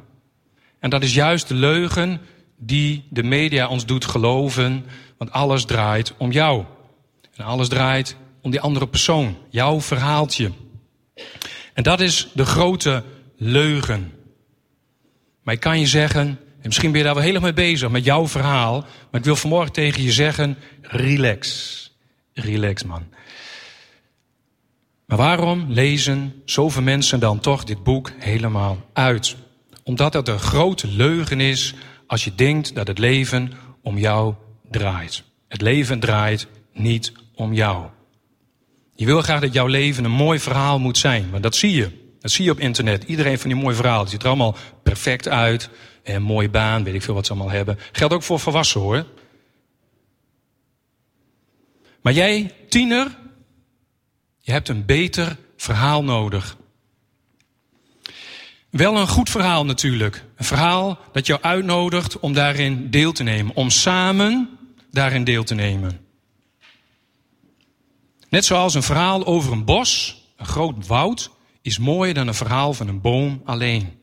En 0.78 0.90
dat 0.90 1.02
is 1.02 1.14
juist 1.14 1.48
de 1.48 1.54
leugen 1.54 2.20
die 2.56 3.04
de 3.10 3.22
media 3.22 3.68
ons 3.68 3.86
doet 3.86 4.04
geloven, 4.04 4.84
want 5.16 5.32
alles 5.32 5.64
draait 5.64 6.14
om 6.16 6.32
jou. 6.32 6.64
En 7.36 7.44
alles 7.44 7.68
draait 7.68 8.16
om 8.42 8.50
die 8.50 8.60
andere 8.60 8.86
persoon, 8.86 9.36
jouw 9.50 9.80
verhaaltje. 9.80 10.50
En 11.72 11.82
dat 11.82 12.00
is 12.00 12.28
de 12.34 12.44
grote 12.44 13.02
leugen. 13.36 14.12
Maar 15.42 15.54
ik 15.54 15.60
kan 15.60 15.80
je 15.80 15.86
zeggen, 15.86 16.26
En 16.28 16.68
misschien 16.68 16.90
ben 16.90 16.98
je 16.98 17.06
daar 17.06 17.14
wel 17.14 17.24
helemaal 17.24 17.52
mee 17.52 17.70
bezig 17.70 17.90
met 17.90 18.04
jouw 18.04 18.28
verhaal. 18.28 18.80
Maar 18.80 19.20
ik 19.20 19.26
wil 19.26 19.36
vanmorgen 19.36 19.72
tegen 19.72 20.02
je 20.02 20.12
zeggen: 20.12 20.58
relax. 20.82 21.90
Relax, 22.32 22.82
man. 22.82 23.06
Maar 25.12 25.20
waarom 25.20 25.66
lezen 25.68 26.42
zoveel 26.44 26.82
mensen 26.82 27.20
dan 27.20 27.40
toch 27.40 27.64
dit 27.64 27.82
boek 27.82 28.12
helemaal 28.18 28.78
uit? 28.92 29.36
Omdat 29.82 30.12
het 30.12 30.28
een 30.28 30.38
grote 30.38 30.86
leugen 30.86 31.40
is 31.40 31.74
als 32.06 32.24
je 32.24 32.34
denkt 32.34 32.74
dat 32.74 32.86
het 32.86 32.98
leven 32.98 33.52
om 33.82 33.98
jou 33.98 34.34
draait. 34.70 35.22
Het 35.48 35.60
leven 35.60 36.00
draait 36.00 36.46
niet 36.72 37.12
om 37.34 37.52
jou. 37.52 37.86
Je 38.94 39.04
wil 39.04 39.22
graag 39.22 39.40
dat 39.40 39.52
jouw 39.52 39.66
leven 39.66 40.04
een 40.04 40.10
mooi 40.10 40.38
verhaal 40.38 40.78
moet 40.78 40.98
zijn, 40.98 41.30
maar 41.30 41.40
dat 41.40 41.56
zie 41.56 41.72
je. 41.72 42.14
Dat 42.20 42.30
zie 42.30 42.44
je 42.44 42.50
op 42.50 42.60
internet. 42.60 43.04
Iedereen 43.04 43.38
van 43.38 43.50
die 43.50 43.58
mooie 43.58 43.76
verhalen. 43.76 44.08
Ziet 44.08 44.22
er 44.22 44.28
allemaal 44.28 44.56
perfect 44.82 45.28
uit. 45.28 45.70
En 46.02 46.22
mooie 46.22 46.50
baan, 46.50 46.84
weet 46.84 46.94
ik 46.94 47.02
veel 47.02 47.14
wat 47.14 47.26
ze 47.26 47.32
allemaal 47.32 47.50
hebben. 47.50 47.78
Geldt 47.92 48.14
ook 48.14 48.22
voor 48.22 48.40
volwassenen 48.40 48.86
hoor. 48.86 49.06
Maar 52.02 52.12
jij, 52.12 52.54
tiener, 52.68 53.20
je 54.42 54.52
hebt 54.52 54.68
een 54.68 54.84
beter 54.84 55.36
verhaal 55.56 56.04
nodig. 56.04 56.56
Wel 58.70 58.96
een 58.96 59.08
goed 59.08 59.30
verhaal 59.30 59.64
natuurlijk. 59.64 60.24
Een 60.36 60.44
verhaal 60.44 60.98
dat 61.12 61.26
jou 61.26 61.42
uitnodigt 61.42 62.18
om 62.20 62.32
daarin 62.32 62.90
deel 62.90 63.12
te 63.12 63.22
nemen. 63.22 63.54
Om 63.54 63.70
samen 63.70 64.58
daarin 64.90 65.24
deel 65.24 65.44
te 65.44 65.54
nemen. 65.54 66.00
Net 68.28 68.44
zoals 68.44 68.74
een 68.74 68.82
verhaal 68.82 69.26
over 69.26 69.52
een 69.52 69.64
bos, 69.64 70.22
een 70.36 70.46
groot 70.46 70.86
woud, 70.86 71.30
is 71.62 71.78
mooier 71.78 72.14
dan 72.14 72.28
een 72.28 72.34
verhaal 72.34 72.74
van 72.74 72.88
een 72.88 73.00
boom 73.00 73.42
alleen. 73.44 73.98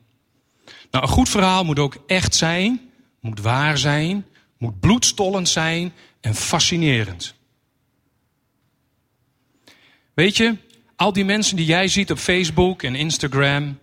Nou, 0.91 1.03
een 1.03 1.11
goed 1.11 1.29
verhaal 1.29 1.63
moet 1.63 1.79
ook 1.79 1.97
echt 2.07 2.35
zijn, 2.35 2.91
moet 3.19 3.39
waar 3.39 3.77
zijn, 3.77 4.25
moet 4.57 4.79
bloedstollend 4.79 5.49
zijn 5.49 5.93
en 6.21 6.35
fascinerend. 6.35 7.38
Weet 10.19 10.37
je, 10.37 10.55
al 10.95 11.13
die 11.13 11.25
mensen 11.25 11.55
die 11.55 11.65
jij 11.65 11.87
ziet 11.87 12.11
op 12.11 12.17
Facebook 12.17 12.83
en 12.83 12.95
Instagram, 12.95 13.79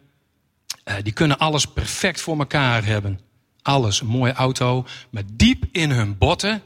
eh, 0.84 0.94
die 1.02 1.12
kunnen 1.12 1.38
alles 1.38 1.66
perfect 1.66 2.20
voor 2.20 2.38
elkaar 2.38 2.84
hebben. 2.84 3.20
Alles, 3.62 4.00
een 4.00 4.06
mooie 4.06 4.32
auto. 4.32 4.86
Maar 5.10 5.22
diep 5.32 5.64
in 5.72 5.90
hun 5.90 6.18
botten 6.18 6.62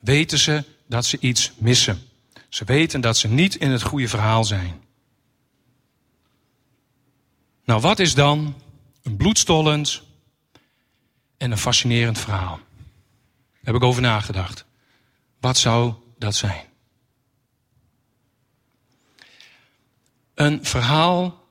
weten 0.00 0.38
ze 0.38 0.64
dat 0.86 1.04
ze 1.04 1.18
iets 1.20 1.52
missen. 1.56 2.02
Ze 2.48 2.64
weten 2.64 3.00
dat 3.00 3.16
ze 3.16 3.28
niet 3.28 3.54
in 3.54 3.70
het 3.70 3.82
goede 3.82 4.08
verhaal 4.08 4.44
zijn. 4.44 4.80
Nou, 7.64 7.80
wat 7.80 7.98
is 7.98 8.14
dan 8.14 8.54
een 9.02 9.16
bloedstollend 9.16 10.02
en 11.36 11.50
een 11.50 11.58
fascinerend 11.58 12.18
verhaal? 12.18 12.56
Daar 12.56 13.60
heb 13.62 13.74
ik 13.74 13.82
over 13.82 14.02
nagedacht. 14.02 14.64
Wat 15.40 15.56
zou 15.58 15.94
dat 16.18 16.34
zijn? 16.34 16.70
Een 20.42 20.64
verhaal 20.64 21.48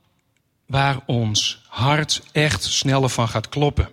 waar 0.66 1.00
ons 1.06 1.62
hart 1.68 2.22
echt 2.32 2.64
sneller 2.64 3.08
van 3.08 3.28
gaat 3.28 3.48
kloppen. 3.48 3.88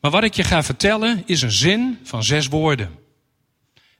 Maar 0.00 0.10
wat 0.10 0.24
ik 0.24 0.34
je 0.34 0.44
ga 0.44 0.62
vertellen 0.62 1.22
is 1.26 1.42
een 1.42 1.52
zin 1.52 1.98
van 2.02 2.24
zes 2.24 2.46
woorden. 2.46 2.98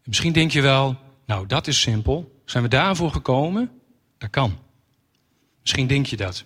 misschien 0.04 0.32
denk 0.32 0.50
je 0.50 0.60
wel, 0.60 0.96
nou 1.26 1.46
dat 1.46 1.66
is 1.66 1.80
simpel. 1.80 2.40
Zijn 2.44 2.62
we 2.62 2.68
daarvoor 2.68 3.10
gekomen? 3.10 3.70
Dat 4.18 4.30
kan. 4.30 4.58
Misschien 5.60 5.86
denk 5.86 6.06
je 6.06 6.16
dat. 6.16 6.44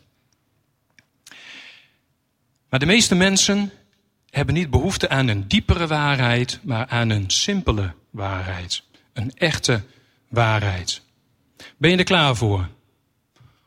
Maar 2.68 2.80
de 2.80 2.87
meeste 2.87 3.14
mensen 3.14 3.73
hebben 4.30 4.54
niet 4.54 4.70
behoefte 4.70 5.08
aan 5.08 5.28
een 5.28 5.49
diepere 5.49 5.87
waarheid, 5.87 6.61
maar 6.62 6.87
aan 6.87 7.11
een 7.11 7.30
simpele 7.30 7.94
waarheid. 8.11 8.82
Een 9.12 9.32
echte 9.35 9.82
waarheid. 10.28 11.02
Ben 11.76 11.90
je 11.90 11.96
er 11.96 12.04
klaar 12.04 12.37
voor? 12.37 12.75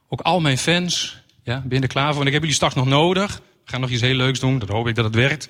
Ook 0.09 0.21
al 0.21 0.39
mijn 0.39 0.57
fans, 0.57 1.17
ja, 1.43 1.63
ben 1.65 1.87
klaar 1.87 2.11
voor? 2.11 2.21
En 2.21 2.27
ik 2.27 2.33
heb 2.33 2.41
jullie 2.41 2.55
straks 2.57 2.75
nog 2.75 2.85
nodig. 2.85 3.37
We 3.37 3.71
gaan 3.71 3.81
nog 3.81 3.89
iets 3.89 4.01
heel 4.01 4.15
leuks 4.15 4.39
doen, 4.39 4.59
dan 4.59 4.69
hoop 4.69 4.87
ik 4.87 4.95
dat 4.95 5.05
het 5.05 5.15
werkt. 5.15 5.49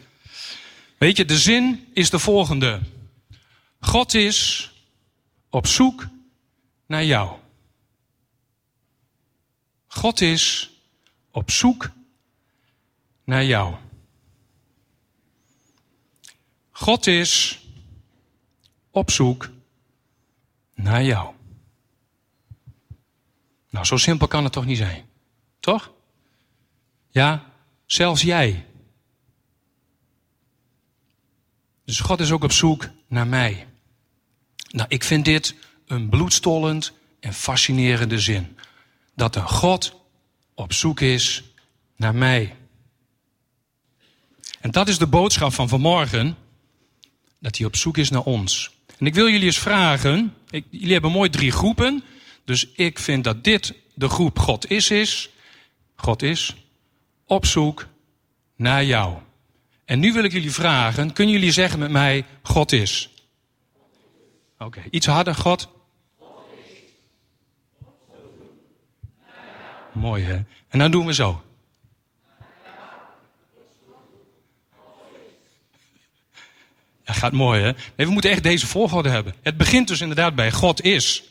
Weet 0.98 1.18
je, 1.18 1.26
de 1.26 1.38
zin 1.38 1.88
is 1.94 2.10
de 2.10 2.20
volgende. 2.20 2.80
God 3.80 4.14
is 4.14 4.72
op 5.50 5.68
zoek 5.68 6.08
naar 6.86 7.06
jou. 7.06 7.38
God 9.88 10.22
is 10.22 10.72
op 11.32 11.52
zoek 11.52 11.92
naar 13.24 13.46
jou. 13.46 13.76
God 16.72 17.08
is 17.08 17.60
op 18.92 19.12
zoek 19.12 19.50
naar 20.76 21.04
jou. 21.04 21.34
Nou, 23.70 23.86
zo 23.86 23.98
simpel 23.98 24.28
kan 24.28 24.44
het 24.44 24.54
toch 24.54 24.66
niet 24.66 24.78
zijn? 24.78 25.06
Toch? 25.60 25.92
Ja, 27.10 27.46
zelfs 27.86 28.22
jij. 28.22 28.66
Dus 31.86 32.00
God 32.00 32.20
is 32.20 32.32
ook 32.32 32.44
op 32.44 32.52
zoek 32.52 32.90
naar 33.08 33.28
mij. 33.28 33.68
Nou, 34.70 34.86
ik 34.90 35.04
vind 35.04 35.26
dit 35.26 35.56
een 35.88 36.10
bloedstollend 36.10 36.94
en 37.20 37.34
fascinerende 37.34 38.20
zin. 38.20 38.58
Dat 39.16 39.36
een 39.36 39.50
God 39.50 39.96
op 40.54 40.74
zoek 40.74 41.00
is 41.00 41.44
naar 41.96 42.16
mij. 42.16 42.56
En 44.60 44.72
dat 44.72 44.88
is 44.88 44.98
de 44.98 45.08
boodschap 45.08 45.54
van 45.54 45.70
vanmorgen. 45.70 46.38
Dat 47.40 47.58
hij 47.58 47.66
op 47.66 47.76
zoek 47.76 47.98
is 47.98 48.10
naar 48.10 48.24
ons. 48.24 48.72
En 48.98 49.06
ik 49.06 49.14
wil 49.14 49.30
jullie 49.30 49.46
eens 49.46 49.60
vragen. 49.60 50.34
Ik, 50.50 50.66
jullie 50.70 50.94
hebben 50.94 51.12
mooi 51.12 51.30
drie 51.30 51.52
groepen. 51.52 52.04
Dus 52.50 52.68
ik 52.72 53.00
vind 53.00 53.24
dat 53.24 53.44
dit 53.44 53.74
de 53.94 54.10
groep 54.10 54.40
God 54.40 54.70
is 54.70 54.92
is. 54.92 55.30
God 55.96 56.22
is 56.22 56.56
op 57.26 57.46
zoek 57.46 57.88
naar 58.56 58.84
jou. 58.84 59.18
En 59.86 60.00
nu 60.00 60.14
wil 60.14 60.24
ik 60.24 60.32
jullie 60.32 60.52
vragen. 60.52 61.14
Kunnen 61.14 61.34
jullie 61.34 61.52
zeggen 61.52 61.80
met 61.80 61.92
mij 61.92 62.26
God 62.42 62.72
is? 62.72 63.10
Oké, 64.58 64.82
iets 64.90 65.06
harder. 65.06 65.36
God. 65.36 65.70
Mooi 69.94 70.24
hè. 70.24 70.40
En 70.70 70.80
dan 70.80 70.92
doen 70.92 71.06
we 71.06 71.14
zo. 71.14 71.44
Dat 77.04 77.16
gaat 77.16 77.32
mooi, 77.32 77.62
hè? 77.62 77.72
Nee, 77.96 78.08
we 78.08 78.12
moeten 78.12 78.32
echt 78.32 78.44
deze 78.44 78.68
volgorde 78.68 79.10
hebben. 79.10 79.36
Het 79.42 79.58
begint 79.58 79.88
dus 79.88 80.02
inderdaad 80.02 80.36
bij 80.36 80.52
God 80.52 80.82
is. 80.82 81.29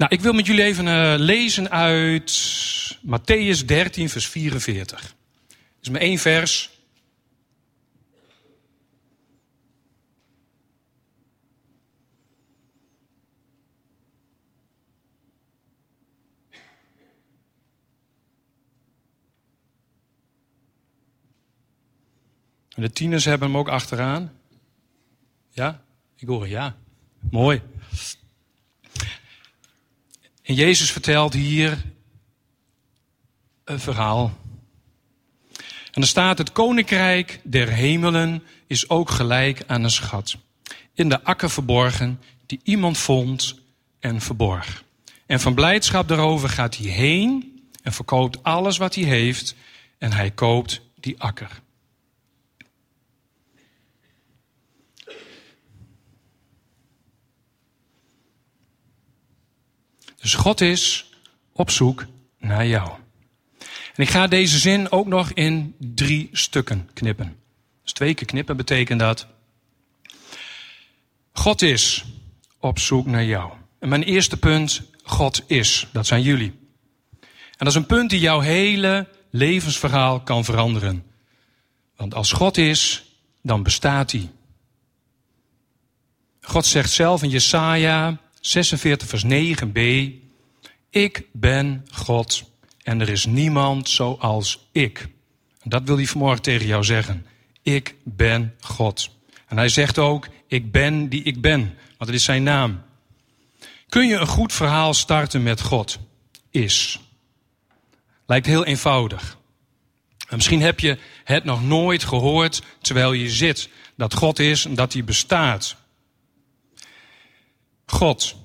Nou, 0.00 0.12
ik 0.12 0.20
wil 0.20 0.32
met 0.32 0.46
jullie 0.46 0.62
even 0.62 0.86
uh, 0.86 1.14
lezen 1.16 1.70
uit 1.70 2.32
Matthäus 3.06 3.64
13, 3.64 4.08
vers 4.08 4.28
44. 4.28 5.00
Dat 5.00 5.10
is 5.80 5.88
maar 5.88 6.00
één 6.00 6.18
vers. 6.18 6.70
De 22.68 22.90
tieners 22.90 23.24
hebben 23.24 23.48
hem 23.48 23.56
ook 23.56 23.68
achteraan. 23.68 24.32
Ja? 25.50 25.84
Ik 26.16 26.28
hoor 26.28 26.48
ja. 26.48 26.76
Mooi. 27.30 27.62
En 30.50 30.56
Jezus 30.56 30.92
vertelt 30.92 31.32
hier 31.32 31.82
een 33.64 33.80
verhaal. 33.80 34.38
En 35.92 36.02
er 36.02 36.06
staat: 36.06 36.38
Het 36.38 36.52
koninkrijk 36.52 37.40
der 37.44 37.68
hemelen 37.68 38.42
is 38.66 38.88
ook 38.88 39.10
gelijk 39.10 39.62
aan 39.66 39.84
een 39.84 39.90
schat. 39.90 40.36
In 40.94 41.08
de 41.08 41.24
akker 41.24 41.50
verborgen, 41.50 42.20
die 42.46 42.60
iemand 42.62 42.98
vond 42.98 43.60
en 44.00 44.20
verborg. 44.20 44.84
En 45.26 45.40
van 45.40 45.54
blijdschap 45.54 46.08
daarover 46.08 46.48
gaat 46.48 46.76
hij 46.76 46.90
heen 46.90 47.60
en 47.82 47.92
verkoopt 47.92 48.42
alles 48.42 48.76
wat 48.76 48.94
hij 48.94 49.04
heeft. 49.04 49.54
En 49.98 50.12
hij 50.12 50.30
koopt 50.30 50.80
die 51.00 51.20
akker. 51.20 51.60
Dus 60.20 60.34
God 60.34 60.60
is 60.60 61.10
op 61.52 61.70
zoek 61.70 62.06
naar 62.38 62.66
jou. 62.66 62.90
En 63.94 64.02
ik 64.02 64.10
ga 64.10 64.26
deze 64.26 64.58
zin 64.58 64.90
ook 64.90 65.06
nog 65.06 65.32
in 65.32 65.74
drie 65.78 66.28
stukken 66.32 66.90
knippen. 66.92 67.36
Dus 67.82 67.92
twee 67.92 68.14
keer 68.14 68.26
knippen 68.26 68.56
betekent 68.56 69.00
dat. 69.00 69.26
God 71.32 71.62
is 71.62 72.04
op 72.58 72.78
zoek 72.78 73.06
naar 73.06 73.24
jou. 73.24 73.52
En 73.78 73.88
mijn 73.88 74.02
eerste 74.02 74.36
punt, 74.36 74.82
God 75.02 75.42
is. 75.46 75.86
Dat 75.92 76.06
zijn 76.06 76.22
jullie. 76.22 76.58
En 77.20 77.66
dat 77.66 77.68
is 77.68 77.74
een 77.74 77.86
punt 77.86 78.10
die 78.10 78.20
jouw 78.20 78.40
hele 78.40 79.08
levensverhaal 79.30 80.20
kan 80.20 80.44
veranderen. 80.44 81.04
Want 81.96 82.14
als 82.14 82.32
God 82.32 82.56
is, 82.56 83.04
dan 83.42 83.62
bestaat 83.62 84.10
hij. 84.10 84.30
God 86.40 86.66
zegt 86.66 86.90
zelf 86.90 87.22
in 87.22 87.30
Jesaja 87.30 88.18
46 88.40 89.08
vers 89.08 89.24
9b, 89.24 89.80
ik 90.90 91.22
ben 91.32 91.86
God 91.90 92.44
en 92.82 93.00
er 93.00 93.08
is 93.08 93.26
niemand 93.26 93.88
zoals 93.88 94.68
ik. 94.72 95.08
Dat 95.62 95.82
wil 95.84 95.96
hij 95.96 96.06
vanmorgen 96.06 96.42
tegen 96.42 96.66
jou 96.66 96.84
zeggen. 96.84 97.26
Ik 97.62 97.94
ben 98.04 98.54
God. 98.60 99.10
En 99.46 99.56
hij 99.56 99.68
zegt 99.68 99.98
ook, 99.98 100.28
ik 100.46 100.72
ben 100.72 101.08
die 101.08 101.22
ik 101.22 101.40
ben, 101.40 101.60
want 101.98 102.10
het 102.10 102.14
is 102.18 102.24
zijn 102.24 102.42
naam. 102.42 102.82
Kun 103.88 104.06
je 104.06 104.16
een 104.16 104.26
goed 104.26 104.52
verhaal 104.52 104.94
starten 104.94 105.42
met 105.42 105.60
God? 105.60 105.98
Is. 106.50 107.00
Lijkt 108.26 108.46
heel 108.46 108.64
eenvoudig. 108.64 109.38
En 110.28 110.36
misschien 110.36 110.62
heb 110.62 110.80
je 110.80 110.98
het 111.24 111.44
nog 111.44 111.64
nooit 111.64 112.04
gehoord 112.04 112.62
terwijl 112.80 113.12
je 113.12 113.30
zit. 113.30 113.68
Dat 113.96 114.14
God 114.14 114.38
is 114.38 114.64
en 114.64 114.74
dat 114.74 114.92
hij 114.92 115.04
bestaat. 115.04 115.76
God. 117.90 118.36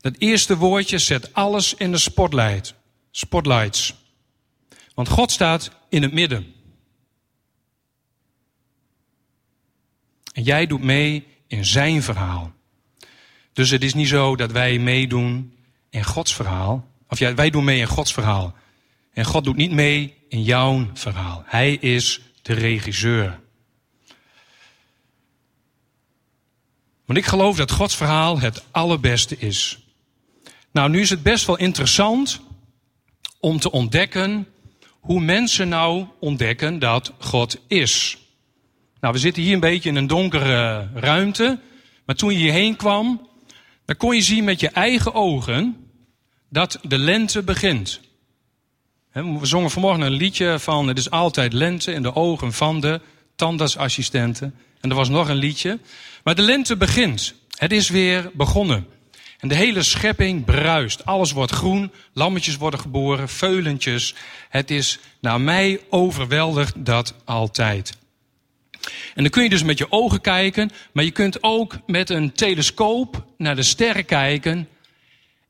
Het 0.00 0.20
eerste 0.20 0.56
woordje 0.56 0.98
zet 0.98 1.34
alles 1.34 1.74
in 1.74 1.90
de 1.90 1.98
spotlight. 1.98 2.74
Spotlights. 3.10 3.94
Want 4.94 5.08
God 5.08 5.30
staat 5.30 5.70
in 5.88 6.02
het 6.02 6.12
midden. 6.12 6.54
En 10.32 10.42
jij 10.42 10.66
doet 10.66 10.82
mee 10.82 11.26
in 11.46 11.64
zijn 11.64 12.02
verhaal. 12.02 12.52
Dus 13.52 13.70
het 13.70 13.82
is 13.82 13.94
niet 13.94 14.08
zo 14.08 14.36
dat 14.36 14.52
wij 14.52 14.78
meedoen 14.78 15.54
in 15.90 16.04
Gods 16.04 16.34
verhaal. 16.34 16.88
Of 17.08 17.18
ja, 17.18 17.34
wij 17.34 17.50
doen 17.50 17.64
mee 17.64 17.80
in 17.80 17.86
Gods 17.86 18.12
verhaal. 18.12 18.54
En 19.12 19.24
God 19.24 19.44
doet 19.44 19.56
niet 19.56 19.70
mee 19.70 20.14
in 20.28 20.42
jouw 20.42 20.90
verhaal. 20.94 21.42
Hij 21.46 21.74
is 21.74 22.20
de 22.42 22.52
regisseur. 22.52 23.40
Want 27.04 27.18
ik 27.18 27.24
geloof 27.24 27.56
dat 27.56 27.70
Gods 27.70 27.96
verhaal 27.96 28.40
het 28.40 28.62
allerbeste 28.70 29.38
is. 29.38 29.78
Nou, 30.72 30.90
nu 30.90 31.00
is 31.00 31.10
het 31.10 31.22
best 31.22 31.46
wel 31.46 31.58
interessant 31.58 32.40
om 33.40 33.58
te 33.58 33.70
ontdekken 33.70 34.46
hoe 35.00 35.20
mensen 35.20 35.68
nou 35.68 36.06
ontdekken 36.20 36.78
dat 36.78 37.12
God 37.18 37.58
is. 37.66 38.18
Nou, 39.00 39.12
we 39.12 39.20
zitten 39.20 39.42
hier 39.42 39.54
een 39.54 39.60
beetje 39.60 39.88
in 39.88 39.96
een 39.96 40.06
donkere 40.06 40.88
ruimte. 40.94 41.58
Maar 42.06 42.16
toen 42.16 42.32
je 42.32 42.38
hierheen 42.38 42.76
kwam, 42.76 43.28
dan 43.84 43.96
kon 43.96 44.14
je 44.14 44.22
zien 44.22 44.44
met 44.44 44.60
je 44.60 44.68
eigen 44.68 45.14
ogen 45.14 45.76
dat 46.48 46.78
de 46.82 46.98
lente 46.98 47.42
begint. 47.42 48.00
We 49.12 49.38
zongen 49.42 49.70
vanmorgen 49.70 50.02
een 50.02 50.12
liedje 50.12 50.58
van 50.58 50.88
Het 50.88 50.98
is 50.98 51.10
altijd 51.10 51.52
lente 51.52 51.92
in 51.92 52.02
de 52.02 52.14
ogen 52.14 52.52
van 52.52 52.80
de 52.80 53.00
tandartsassistenten. 53.36 54.54
En 54.80 54.90
er 54.90 54.96
was 54.96 55.08
nog 55.08 55.28
een 55.28 55.36
liedje. 55.36 55.78
Maar 56.24 56.34
de 56.34 56.42
lente 56.42 56.76
begint. 56.76 57.34
Het 57.56 57.72
is 57.72 57.88
weer 57.88 58.30
begonnen. 58.34 58.86
En 59.38 59.48
de 59.48 59.54
hele 59.54 59.82
schepping 59.82 60.44
bruist. 60.44 61.04
Alles 61.04 61.32
wordt 61.32 61.52
groen, 61.52 61.92
lammetjes 62.12 62.56
worden 62.56 62.80
geboren, 62.80 63.28
veulentjes. 63.28 64.14
Het 64.48 64.70
is 64.70 64.98
naar 65.20 65.40
mij 65.40 65.80
overweldigd 65.90 66.84
dat 66.84 67.14
altijd. 67.24 67.96
En 69.14 69.22
dan 69.22 69.30
kun 69.30 69.42
je 69.42 69.48
dus 69.48 69.62
met 69.62 69.78
je 69.78 69.92
ogen 69.92 70.20
kijken, 70.20 70.70
maar 70.92 71.04
je 71.04 71.10
kunt 71.10 71.42
ook 71.42 71.78
met 71.86 72.10
een 72.10 72.32
telescoop 72.32 73.24
naar 73.38 73.56
de 73.56 73.62
sterren 73.62 74.04
kijken. 74.04 74.68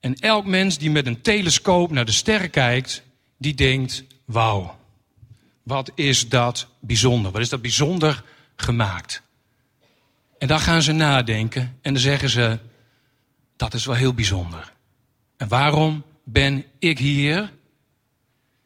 En 0.00 0.14
elk 0.14 0.47
mens 0.47 0.79
die 0.79 0.91
met 0.91 1.07
een 1.07 1.21
telescoop 1.21 1.91
naar 1.91 2.05
de 2.05 2.12
sterren 2.12 2.50
kijkt, 2.50 3.03
die 3.38 3.55
denkt, 3.55 4.05
wauw, 4.25 4.79
wat 5.64 5.90
is 5.94 6.28
dat 6.28 6.68
bijzonder? 6.80 7.33
Wat 7.33 7.40
is 7.40 7.49
dat 7.49 7.62
bijzonder 7.62 8.25
gemaakt? 8.56 9.23
En 10.38 10.49
dan 10.49 10.61
gaan 10.61 10.83
ze 10.83 10.92
nadenken 10.92 11.78
en 11.83 11.92
dan 11.92 12.02
zeggen 12.02 12.28
ze, 12.28 12.59
dat 13.56 13.75
is 13.75 13.85
wel 13.85 13.94
heel 13.94 14.14
bijzonder. 14.14 14.73
En 15.37 15.49
waarom 15.49 16.05
ben 16.24 16.64
ik 16.79 16.98
hier? 16.98 17.53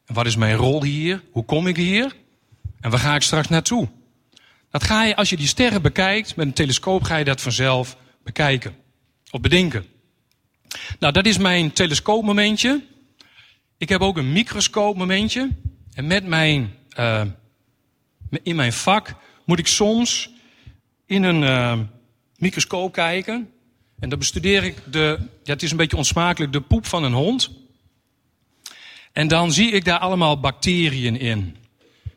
En 0.06 0.14
wat 0.14 0.26
is 0.26 0.36
mijn 0.36 0.56
rol 0.56 0.82
hier? 0.82 1.22
Hoe 1.30 1.44
kom 1.44 1.66
ik 1.66 1.76
hier? 1.76 2.16
En 2.80 2.90
waar 2.90 3.00
ga 3.00 3.14
ik 3.14 3.22
straks 3.22 3.48
naartoe? 3.48 3.88
Dat 4.70 4.84
ga 4.84 5.04
je, 5.04 5.16
als 5.16 5.30
je 5.30 5.36
die 5.36 5.46
sterren 5.46 5.82
bekijkt, 5.82 6.36
met 6.36 6.46
een 6.46 6.52
telescoop 6.52 7.02
ga 7.02 7.16
je 7.16 7.24
dat 7.24 7.40
vanzelf 7.40 7.96
bekijken. 8.22 8.76
Of 9.30 9.40
bedenken. 9.40 9.86
Nou, 10.98 11.12
dat 11.12 11.26
is 11.26 11.38
mijn 11.38 11.72
telescoopmomentje. 11.72 12.84
Ik 13.76 13.88
heb 13.88 14.00
ook 14.00 14.16
een 14.16 14.32
microscoopmomentje. 14.32 15.48
En 15.92 16.06
met 16.06 16.26
mijn, 16.26 16.74
uh, 16.98 17.22
in 18.42 18.56
mijn 18.56 18.72
vak 18.72 19.14
moet 19.44 19.58
ik 19.58 19.66
soms 19.66 20.30
in 21.06 21.22
een 21.22 21.42
uh, 21.42 21.78
microscoop 22.36 22.92
kijken. 22.92 23.50
En 23.98 24.08
dan 24.08 24.18
bestudeer 24.18 24.64
ik 24.64 24.76
de, 24.90 25.18
ja, 25.44 25.52
het 25.52 25.62
is 25.62 25.70
een 25.70 25.76
beetje 25.76 25.96
onsmakelijk, 25.96 26.52
de 26.52 26.60
poep 26.60 26.86
van 26.86 27.04
een 27.04 27.12
hond. 27.12 27.50
En 29.12 29.28
dan 29.28 29.52
zie 29.52 29.70
ik 29.70 29.84
daar 29.84 29.98
allemaal 29.98 30.40
bacteriën 30.40 31.18
in. 31.18 31.56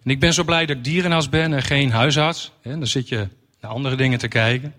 En 0.04 0.12
ik 0.12 0.20
ben 0.20 0.34
zo 0.34 0.44
blij 0.44 0.66
dat 0.66 0.78
ik 0.78 0.84
dierenarts 0.84 1.30
ben 1.30 1.54
en 1.54 1.64
geen 1.64 1.92
huisarts. 1.92 2.52
Dan 2.64 2.88
zit 2.88 3.08
je 3.08 3.28
naar 3.62 3.72
andere 3.72 3.96
dingen 3.96 4.20
te 4.20 4.28
kijken. 4.28 4.74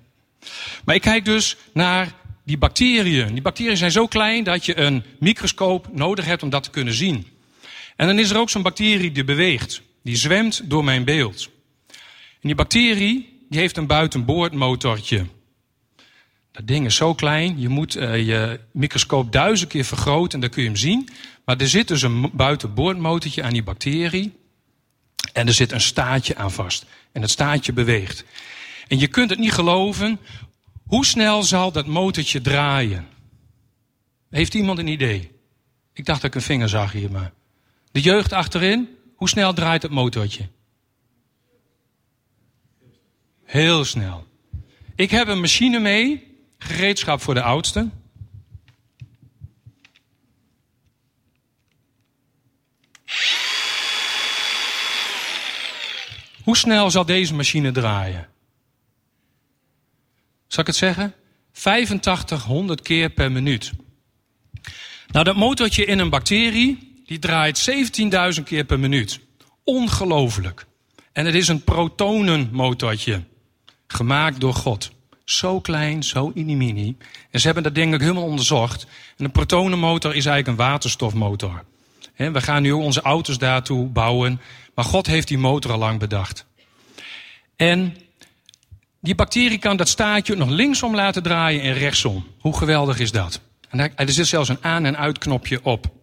Maar 0.84 0.94
ik 0.94 1.00
kijk 1.00 1.24
dus 1.24 1.56
naar 1.72 2.12
die 2.44 2.58
bacteriën. 2.58 3.32
Die 3.32 3.42
bacteriën 3.42 3.76
zijn 3.76 3.92
zo 3.92 4.06
klein 4.06 4.44
dat 4.44 4.64
je 4.66 4.78
een 4.78 5.04
microscoop 5.18 5.88
nodig 5.92 6.24
hebt 6.24 6.42
om 6.42 6.50
dat 6.50 6.62
te 6.62 6.70
kunnen 6.70 6.94
zien. 6.94 7.26
En 7.96 8.06
dan 8.06 8.18
is 8.18 8.30
er 8.30 8.38
ook 8.38 8.50
zo'n 8.50 8.62
bacterie 8.62 9.12
die 9.12 9.24
beweegt. 9.24 9.82
Die 10.02 10.16
zwemt 10.16 10.70
door 10.70 10.84
mijn 10.84 11.04
beeld. 11.04 11.50
En 12.40 12.48
die 12.48 12.54
bacterie 12.54 13.32
die 13.48 13.60
heeft 13.60 13.76
een 13.76 13.86
buitenboordmotortje. 13.86 15.26
Dat 16.52 16.66
ding 16.66 16.86
is 16.86 16.96
zo 16.96 17.14
klein, 17.14 17.60
je 17.60 17.68
moet 17.68 17.96
uh, 17.96 18.26
je 18.26 18.60
microscoop 18.72 19.32
duizend 19.32 19.70
keer 19.70 19.84
vergroten 19.84 20.32
en 20.32 20.40
dan 20.40 20.50
kun 20.50 20.62
je 20.62 20.68
hem 20.68 20.78
zien. 20.78 21.08
Maar 21.44 21.56
er 21.56 21.68
zit 21.68 21.88
dus 21.88 22.02
een 22.02 22.30
buitenboordmotortje 22.32 23.42
aan 23.42 23.52
die 23.52 23.62
bacterie. 23.62 24.32
En 25.32 25.46
er 25.46 25.52
zit 25.52 25.72
een 25.72 25.80
staartje 25.80 26.36
aan 26.36 26.52
vast. 26.52 26.86
En 27.12 27.22
het 27.22 27.30
staartje 27.30 27.72
beweegt. 27.72 28.24
En 28.88 28.98
je 28.98 29.06
kunt 29.06 29.30
het 29.30 29.38
niet 29.38 29.52
geloven. 29.52 30.18
Hoe 30.86 31.06
snel 31.06 31.42
zal 31.42 31.72
dat 31.72 31.86
motortje 31.86 32.40
draaien? 32.40 33.06
Heeft 34.30 34.54
iemand 34.54 34.78
een 34.78 34.86
idee? 34.86 35.30
Ik 35.92 36.04
dacht 36.04 36.20
dat 36.20 36.30
ik 36.30 36.36
een 36.36 36.46
vinger 36.46 36.68
zag 36.68 36.92
hier, 36.92 37.10
maar. 37.10 37.32
De 37.92 38.00
jeugd 38.00 38.32
achterin, 38.32 38.88
hoe 39.22 39.30
snel 39.30 39.52
draait 39.52 39.82
het 39.82 39.90
motortje? 39.90 40.48
Heel 43.44 43.84
snel. 43.84 44.26
Ik 44.94 45.10
heb 45.10 45.28
een 45.28 45.40
machine 45.40 45.78
mee, 45.78 46.36
gereedschap 46.58 47.20
voor 47.20 47.34
de 47.34 47.42
oudste. 47.42 47.88
Hoe 56.42 56.56
snel 56.56 56.90
zal 56.90 57.04
deze 57.04 57.34
machine 57.34 57.72
draaien? 57.72 58.28
Zal 60.46 60.60
ik 60.60 60.66
het 60.66 60.76
zeggen? 60.76 61.14
8500 61.52 62.82
keer 62.82 63.10
per 63.10 63.32
minuut. 63.32 63.72
Nou, 65.06 65.24
dat 65.24 65.36
motortje 65.36 65.84
in 65.84 65.98
een 65.98 66.10
bacterie, 66.10 66.91
die 67.06 67.18
draait 67.18 67.70
17.000 68.38 68.42
keer 68.44 68.64
per 68.64 68.80
minuut. 68.80 69.20
Ongelooflijk. 69.64 70.66
En 71.12 71.26
het 71.26 71.34
is 71.34 71.48
een 71.48 71.64
protonenmotortje. 71.64 73.22
Gemaakt 73.86 74.40
door 74.40 74.54
God. 74.54 74.90
Zo 75.24 75.60
klein, 75.60 76.02
zo 76.02 76.30
inimini. 76.34 76.96
En 77.30 77.40
ze 77.40 77.46
hebben 77.46 77.62
dat 77.64 77.74
ding 77.74 77.94
ook 77.94 78.00
helemaal 78.00 78.22
onderzocht. 78.22 78.86
En 79.16 79.24
een 79.24 79.30
protonenmotor 79.30 80.14
is 80.14 80.26
eigenlijk 80.26 80.58
een 80.58 80.66
waterstofmotor. 80.66 81.64
we 82.16 82.40
gaan 82.40 82.62
nu 82.62 82.72
onze 82.72 83.00
auto's 83.00 83.38
daartoe 83.38 83.86
bouwen. 83.86 84.40
Maar 84.74 84.84
God 84.84 85.06
heeft 85.06 85.28
die 85.28 85.38
motor 85.38 85.72
al 85.72 85.78
lang 85.78 85.98
bedacht. 85.98 86.46
En 87.56 87.96
die 89.00 89.14
bacterie 89.14 89.58
kan 89.58 89.76
dat 89.76 89.88
staartje 89.88 90.36
nog 90.36 90.48
linksom 90.48 90.94
laten 90.94 91.22
draaien 91.22 91.62
en 91.62 91.74
rechtsom. 91.74 92.26
Hoe 92.38 92.56
geweldig 92.56 92.98
is 92.98 93.12
dat? 93.12 93.40
En 93.68 93.92
er 93.94 94.12
zit 94.12 94.26
zelfs 94.26 94.48
een 94.48 94.58
aan- 94.64 94.84
en 94.84 94.96
uitknopje 94.96 95.64
op. 95.64 96.01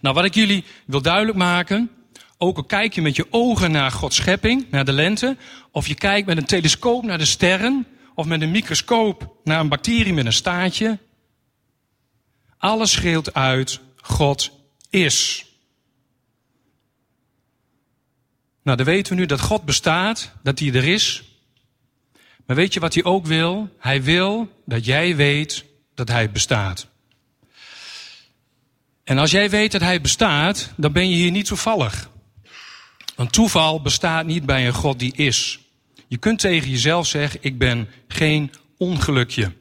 Nou, 0.00 0.14
wat 0.14 0.24
ik 0.24 0.34
jullie 0.34 0.64
wil 0.86 1.02
duidelijk 1.02 1.38
maken, 1.38 1.90
ook 2.38 2.56
al 2.56 2.64
kijk 2.64 2.94
je 2.94 3.02
met 3.02 3.16
je 3.16 3.26
ogen 3.30 3.70
naar 3.70 3.90
Gods 3.90 4.16
schepping, 4.16 4.66
naar 4.70 4.84
de 4.84 4.92
lente, 4.92 5.36
of 5.70 5.86
je 5.86 5.94
kijkt 5.94 6.26
met 6.26 6.36
een 6.36 6.44
telescoop 6.44 7.04
naar 7.04 7.18
de 7.18 7.24
sterren, 7.24 7.86
of 8.14 8.26
met 8.26 8.42
een 8.42 8.50
microscoop 8.50 9.36
naar 9.44 9.60
een 9.60 9.68
bacterie 9.68 10.12
met 10.12 10.26
een 10.26 10.32
staartje, 10.32 10.98
alles 12.58 12.92
schreeuwt 12.92 13.34
uit, 13.34 13.80
God 13.96 14.50
is. 14.90 15.46
Nou, 18.62 18.76
dan 18.76 18.86
weten 18.86 19.12
we 19.12 19.20
nu 19.20 19.26
dat 19.26 19.40
God 19.40 19.64
bestaat, 19.64 20.32
dat 20.42 20.58
hij 20.58 20.72
er 20.72 20.84
is. 20.84 21.22
Maar 22.46 22.56
weet 22.56 22.74
je 22.74 22.80
wat 22.80 22.94
hij 22.94 23.04
ook 23.04 23.26
wil? 23.26 23.76
Hij 23.78 24.02
wil 24.02 24.62
dat 24.64 24.84
jij 24.84 25.16
weet 25.16 25.64
dat 25.94 26.08
hij 26.08 26.30
bestaat. 26.30 26.91
En 29.04 29.18
als 29.18 29.30
jij 29.30 29.50
weet 29.50 29.72
dat 29.72 29.80
hij 29.80 30.00
bestaat, 30.00 30.72
dan 30.76 30.92
ben 30.92 31.10
je 31.10 31.16
hier 31.16 31.30
niet 31.30 31.46
toevallig. 31.46 32.10
Want 33.14 33.32
toeval 33.32 33.80
bestaat 33.80 34.26
niet 34.26 34.46
bij 34.46 34.66
een 34.66 34.74
God 34.74 34.98
die 34.98 35.16
is. 35.16 35.60
Je 36.08 36.16
kunt 36.16 36.38
tegen 36.38 36.70
jezelf 36.70 37.06
zeggen, 37.06 37.38
ik 37.42 37.58
ben 37.58 37.88
geen 38.08 38.52
ongelukje. 38.78 39.52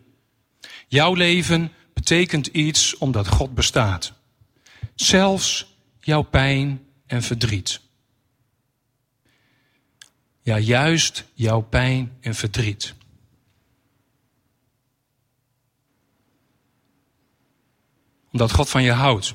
Jouw 0.88 1.14
leven 1.14 1.72
betekent 1.94 2.48
iets 2.48 2.98
omdat 2.98 3.28
God 3.28 3.54
bestaat. 3.54 4.14
Zelfs 4.96 5.76
jouw 6.00 6.22
pijn 6.22 6.82
en 7.08 7.24
verdriet. 7.24 7.82
Ja, 10.42 10.58
juist 10.58 11.26
jouw 11.34 11.62
pijn 11.62 12.12
en 12.22 12.36
verdriet. 12.36 12.94
Omdat 18.32 18.52
God 18.52 18.70
van 18.70 18.84
je 18.84 18.92
houdt. 18.92 19.34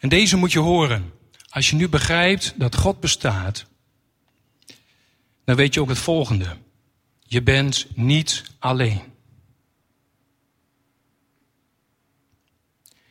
En 0.00 0.08
deze 0.08 0.36
moet 0.36 0.52
je 0.52 0.58
horen. 0.58 1.12
Als 1.48 1.70
je 1.70 1.76
nu 1.76 1.88
begrijpt 1.88 2.54
dat 2.56 2.76
God 2.76 3.00
bestaat, 3.00 3.66
dan 5.44 5.56
weet 5.56 5.74
je 5.74 5.80
ook 5.80 5.88
het 5.88 5.98
volgende. 5.98 6.56
Je 7.22 7.42
bent 7.42 7.86
niet 7.94 8.44
alleen. 8.58 9.00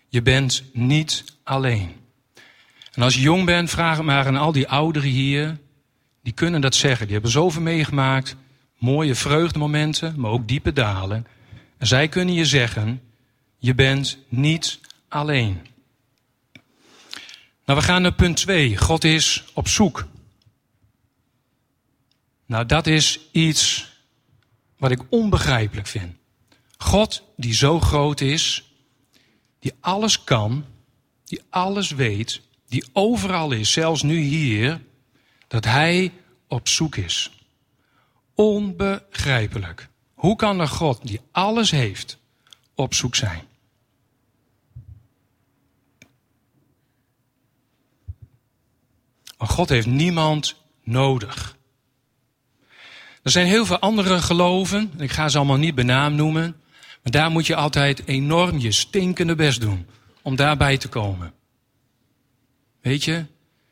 Je 0.08 0.22
bent 0.22 0.63
niet 0.74 1.24
alleen. 1.44 1.96
En 2.94 3.02
als 3.02 3.15
je 3.15 3.22
jong 3.22 3.46
bent, 3.46 3.70
vraag 3.70 3.98
het 3.98 4.06
maar 4.06 4.26
aan 4.26 4.36
al 4.36 4.52
die 4.52 4.68
ouderen 4.68 5.10
hier. 5.10 5.58
Die 6.24 6.34
kunnen 6.34 6.62
dat 6.62 6.76
zeggen. 6.76 7.06
Die 7.06 7.13
hebben 7.13 7.32
zoveel 7.32 7.62
meegemaakt. 7.62 8.36
Mooie 8.78 9.15
vreugdemomenten, 9.15 10.20
maar 10.20 10.32
ook 10.32 10.48
diepe 10.48 10.74
dalen. 10.74 11.28
En 11.78 11.88
zij 11.88 12.08
kunnen 12.08 12.34
je 12.34 12.46
zeggen, 12.46 13.02
je 13.58 13.76
bent 13.76 14.18
niet 14.28 14.80
alleen. 15.10 15.67
Nou, 17.65 17.80
we 17.80 17.86
gaan 17.86 18.02
naar 18.02 18.13
punt 18.13 18.38
2. 18.38 18.78
God 18.78 19.04
is 19.04 19.43
op 19.54 19.67
zoek. 19.67 20.08
Nou, 22.45 22.65
dat 22.65 22.88
is 22.88 23.19
iets 23.32 23.91
wat 24.78 24.91
ik 24.91 25.02
onbegrijpelijk 25.10 25.88
vind. 25.88 26.15
God 26.78 27.24
die 27.36 27.54
zo 27.54 27.80
groot 27.80 28.22
is, 28.22 28.72
die 29.60 29.74
alles 29.80 30.24
kan, 30.24 30.65
die 31.24 31.41
alles 31.50 31.91
weet, 31.91 32.41
die 32.67 32.84
overal 32.93 33.52
is, 33.52 33.72
zelfs 33.72 34.02
nu 34.02 34.19
hier, 34.19 34.82
dat 35.48 35.65
hij 35.65 36.13
op 36.48 36.67
zoek 36.67 36.95
is. 36.95 37.32
Onbegrijpelijk. 38.36 39.89
Hoe 40.13 40.36
kan 40.36 40.60
een 40.60 40.67
God 40.67 41.08
die 41.08 41.22
alles 41.32 41.72
heeft 41.72 42.17
op 42.76 42.93
zoek 42.93 43.15
zijn? 43.15 43.48
Maar 49.39 49.47
God 49.47 49.69
heeft 49.69 49.88
niemand 49.88 50.56
nodig. 50.84 51.58
Er 53.23 53.32
zijn 53.32 53.47
heel 53.47 53.65
veel 53.65 53.80
andere 53.80 54.21
geloven, 54.21 54.91
ik 54.97 55.12
ga 55.12 55.30
ze 55.30 55.38
allemaal 55.38 55.58
niet 55.58 55.75
benaam 55.75 56.15
noemen, 56.15 56.56
maar 57.04 57.12
daar 57.12 57.32
moet 57.32 57.47
je 57.47 57.56
altijd 57.56 58.08
enorm 58.08 58.58
je 58.58 58.71
stinkende 58.71 59.36
best 59.36 59.62
doen 59.62 59.88
om 60.21 60.36
daarbij 60.36 60.78
te 60.78 60.88
komen. 60.88 61.34
Weet 62.82 63.04
je, 63.04 63.25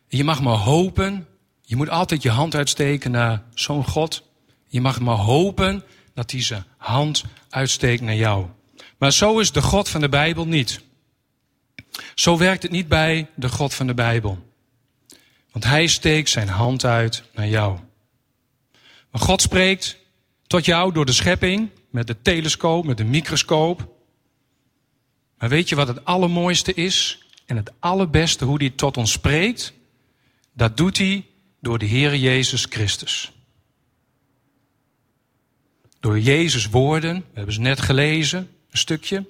je 0.08 0.24
mag 0.24 0.42
maar 0.42 0.58
hopen, 0.58 1.28
je 1.62 1.76
moet 1.76 1.90
altijd 1.90 2.22
je 2.22 2.30
hand 2.30 2.56
uitsteken 2.56 3.12
naar 3.12 3.44
zo'n 3.54 3.86
God. 3.86 4.24
Je 4.68 4.82
mag 4.82 5.00
maar 5.00 5.16
hopen 5.16 5.84
dat 6.14 6.32
hij 6.32 6.42
zijn 6.42 6.66
hand 6.78 7.24
uitsteekt 7.50 8.02
naar 8.02 8.16
jou. 8.16 8.46
Maar 8.98 9.12
zo 9.12 9.40
is 9.40 9.52
de 9.52 9.62
God 9.62 9.90
van 9.90 10.02
de 10.02 10.10
Bijbel 10.10 10.48
niet. 10.48 10.82
Zo 12.16 12.38
werkt 12.38 12.64
het 12.64 12.72
niet 12.72 12.88
bij 12.88 13.30
de 13.36 13.50
God 13.50 13.74
van 13.74 13.88
de 13.88 13.94
Bijbel. 13.94 14.47
Want 15.58 15.70
hij 15.70 15.88
steekt 15.88 16.30
zijn 16.30 16.48
hand 16.48 16.86
uit 16.86 17.24
naar 17.34 17.48
jou. 17.48 17.80
Maar 19.12 19.22
God 19.22 19.42
spreekt 19.42 19.98
tot 20.48 20.66
jou 20.66 20.94
door 20.94 21.06
de 21.06 21.12
schepping, 21.12 21.70
met 21.90 22.08
de 22.08 22.22
telescoop, 22.22 22.86
met 22.86 22.98
de 22.98 23.04
microscoop. 23.04 23.90
Maar 25.38 25.50
weet 25.50 25.70
je 25.70 25.76
wat 25.76 25.88
het 25.88 26.06
allermooiste 26.06 26.74
is 26.74 27.26
en 27.46 27.56
het 27.56 27.72
allerbeste 27.80 28.46
hoe 28.46 28.58
hij 28.58 28.70
tot 28.70 28.98
ons 28.98 29.12
spreekt? 29.12 29.74
Dat 30.54 30.78
doet 30.78 30.98
hij 30.98 31.26
door 31.62 31.80
de 31.80 31.86
Heer 31.86 32.16
Jezus 32.16 32.66
Christus. 32.70 33.32
Door 36.00 36.20
Jezus 36.20 36.70
woorden, 36.70 37.16
we 37.16 37.34
hebben 37.34 37.54
ze 37.54 37.62
net 37.62 37.82
gelezen, 37.82 38.40
een 38.72 38.78
stukje. 38.78 39.26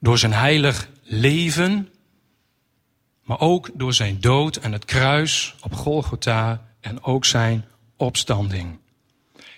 Door 0.00 0.18
zijn 0.18 0.32
heilig 0.32 0.88
leven, 1.02 1.91
maar 3.22 3.40
ook 3.40 3.70
door 3.74 3.94
zijn 3.94 4.20
dood 4.20 4.62
aan 4.62 4.72
het 4.72 4.84
kruis 4.84 5.54
op 5.60 5.74
Golgotha 5.74 6.68
en 6.80 7.02
ook 7.02 7.24
zijn 7.24 7.64
opstanding. 7.96 8.78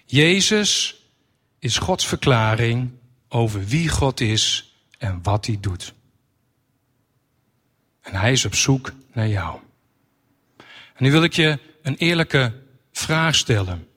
Jezus 0.07 0.96
is 1.59 1.79
Gods 1.79 2.07
verklaring 2.07 2.90
over 3.29 3.64
wie 3.64 3.88
God 3.88 4.20
is 4.20 4.74
en 4.98 5.22
wat 5.22 5.46
hij 5.46 5.59
doet. 5.61 5.94
En 8.00 8.14
hij 8.14 8.33
is 8.33 8.44
op 8.44 8.55
zoek 8.55 8.92
naar 9.12 9.29
jou. 9.29 9.59
En 10.94 11.05
nu 11.05 11.11
wil 11.11 11.22
ik 11.22 11.33
je 11.33 11.59
een 11.83 11.96
eerlijke 11.96 12.53
vraag 12.92 13.35
stellen. 13.35 13.88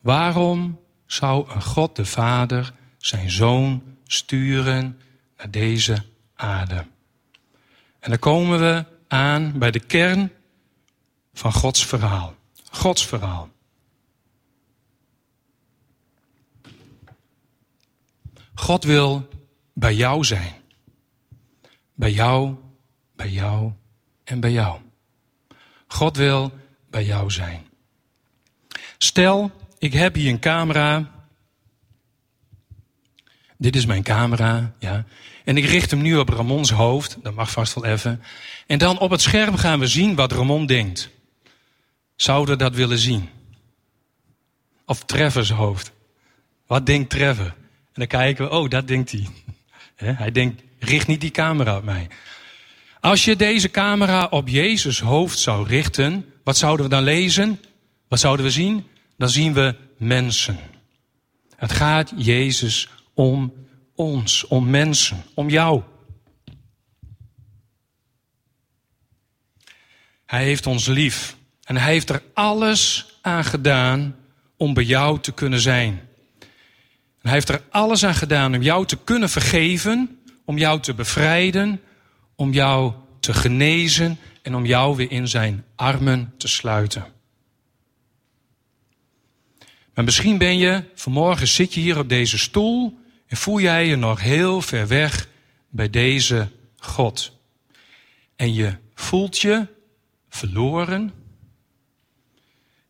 Waarom 0.00 0.80
zou 1.06 1.50
een 1.50 1.62
God 1.62 1.96
de 1.96 2.04
Vader 2.04 2.72
zijn 2.98 3.30
zoon 3.30 3.82
sturen 4.06 5.00
naar 5.36 5.50
deze 5.50 6.04
aarde? 6.34 6.86
En 8.04 8.10
dan 8.10 8.18
komen 8.18 8.58
we 8.58 8.84
aan 9.08 9.58
bij 9.58 9.70
de 9.70 9.80
kern 9.80 10.32
van 11.32 11.52
Gods 11.52 11.86
verhaal. 11.86 12.34
Gods 12.70 13.06
verhaal. 13.06 13.48
God 18.54 18.84
wil 18.84 19.28
bij 19.72 19.94
jou 19.94 20.24
zijn. 20.24 20.54
Bij 21.94 22.12
jou, 22.12 22.54
bij 23.16 23.28
jou 23.28 23.72
en 24.24 24.40
bij 24.40 24.52
jou. 24.52 24.80
God 25.86 26.16
wil 26.16 26.52
bij 26.90 27.04
jou 27.04 27.30
zijn. 27.30 27.66
Stel, 28.98 29.50
ik 29.78 29.92
heb 29.92 30.14
hier 30.14 30.30
een 30.30 30.40
camera. 30.40 31.10
Dit 33.64 33.76
is 33.76 33.86
mijn 33.86 34.02
camera, 34.02 34.74
ja. 34.78 35.04
En 35.44 35.56
ik 35.56 35.64
richt 35.64 35.90
hem 35.90 36.02
nu 36.02 36.16
op 36.16 36.28
Ramons 36.28 36.70
hoofd. 36.70 37.16
Dat 37.22 37.34
mag 37.34 37.50
vast 37.50 37.74
wel 37.74 37.84
even. 37.84 38.22
En 38.66 38.78
dan 38.78 38.98
op 38.98 39.10
het 39.10 39.20
scherm 39.20 39.56
gaan 39.56 39.78
we 39.78 39.86
zien 39.86 40.14
wat 40.14 40.32
Ramon 40.32 40.66
denkt. 40.66 41.10
Zouden 42.16 42.58
dat 42.58 42.74
willen 42.74 42.98
zien? 42.98 43.28
Of 44.86 45.04
Trevor's 45.04 45.50
hoofd. 45.50 45.92
Wat 46.66 46.86
denkt 46.86 47.10
Trevor? 47.10 47.44
En 47.44 47.54
dan 47.92 48.06
kijken 48.06 48.44
we, 48.44 48.50
oh, 48.50 48.68
dat 48.68 48.88
denkt 48.88 49.10
hij. 49.10 49.26
hij 50.22 50.30
denkt, 50.30 50.62
richt 50.78 51.06
niet 51.06 51.20
die 51.20 51.30
camera 51.30 51.76
op 51.76 51.84
mij. 51.84 52.08
Als 53.00 53.24
je 53.24 53.36
deze 53.36 53.70
camera 53.70 54.26
op 54.30 54.48
Jezus 54.48 55.00
hoofd 55.00 55.38
zou 55.38 55.66
richten, 55.66 56.32
wat 56.42 56.56
zouden 56.56 56.84
we 56.84 56.90
dan 56.90 57.02
lezen? 57.02 57.60
Wat 58.08 58.20
zouden 58.20 58.44
we 58.44 58.52
zien? 58.52 58.86
Dan 59.16 59.28
zien 59.28 59.54
we 59.54 59.74
mensen. 59.96 60.58
Het 61.56 61.72
gaat 61.72 62.12
Jezus 62.16 62.88
om 63.14 63.52
ons, 63.94 64.46
om 64.46 64.70
mensen, 64.70 65.24
om 65.34 65.48
jou. 65.48 65.82
Hij 70.26 70.44
heeft 70.44 70.66
ons 70.66 70.86
lief 70.86 71.36
en 71.64 71.76
hij 71.76 71.92
heeft 71.92 72.10
er 72.10 72.22
alles 72.34 73.06
aan 73.20 73.44
gedaan 73.44 74.16
om 74.56 74.74
bij 74.74 74.84
jou 74.84 75.20
te 75.20 75.32
kunnen 75.32 75.60
zijn. 75.60 76.00
hij 77.20 77.32
heeft 77.32 77.48
er 77.48 77.62
alles 77.70 78.04
aan 78.04 78.14
gedaan 78.14 78.54
om 78.54 78.62
jou 78.62 78.86
te 78.86 78.96
kunnen 79.04 79.28
vergeven, 79.28 80.18
om 80.44 80.58
jou 80.58 80.80
te 80.80 80.94
bevrijden, 80.94 81.80
om 82.36 82.52
jou 82.52 82.92
te 83.20 83.34
genezen 83.34 84.18
en 84.42 84.54
om 84.54 84.66
jou 84.66 84.96
weer 84.96 85.10
in 85.10 85.28
zijn 85.28 85.64
armen 85.76 86.34
te 86.36 86.48
sluiten. 86.48 87.04
Maar 89.94 90.04
misschien 90.04 90.38
ben 90.38 90.58
je, 90.58 90.84
vanmorgen 90.94 91.48
zit 91.48 91.74
je 91.74 91.80
hier 91.80 91.98
op 91.98 92.08
deze 92.08 92.38
stoel 92.38 92.98
en 93.34 93.40
voel 93.40 93.60
jij 93.60 93.86
je 93.86 93.96
nog 93.96 94.20
heel 94.20 94.60
ver 94.60 94.86
weg 94.86 95.28
bij 95.68 95.90
deze 95.90 96.50
God. 96.76 97.38
En 98.36 98.54
je 98.54 98.76
voelt 98.94 99.38
je 99.38 99.66
verloren. 100.28 101.12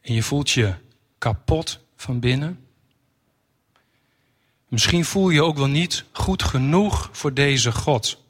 En 0.00 0.14
je 0.14 0.22
voelt 0.22 0.50
je 0.50 0.74
kapot 1.18 1.80
van 1.96 2.20
binnen. 2.20 2.66
Misschien 4.68 5.04
voel 5.04 5.30
je 5.30 5.42
ook 5.42 5.56
wel 5.56 5.66
niet 5.66 6.04
goed 6.12 6.42
genoeg 6.42 7.08
voor 7.12 7.34
deze 7.34 7.72
God. 7.72 8.22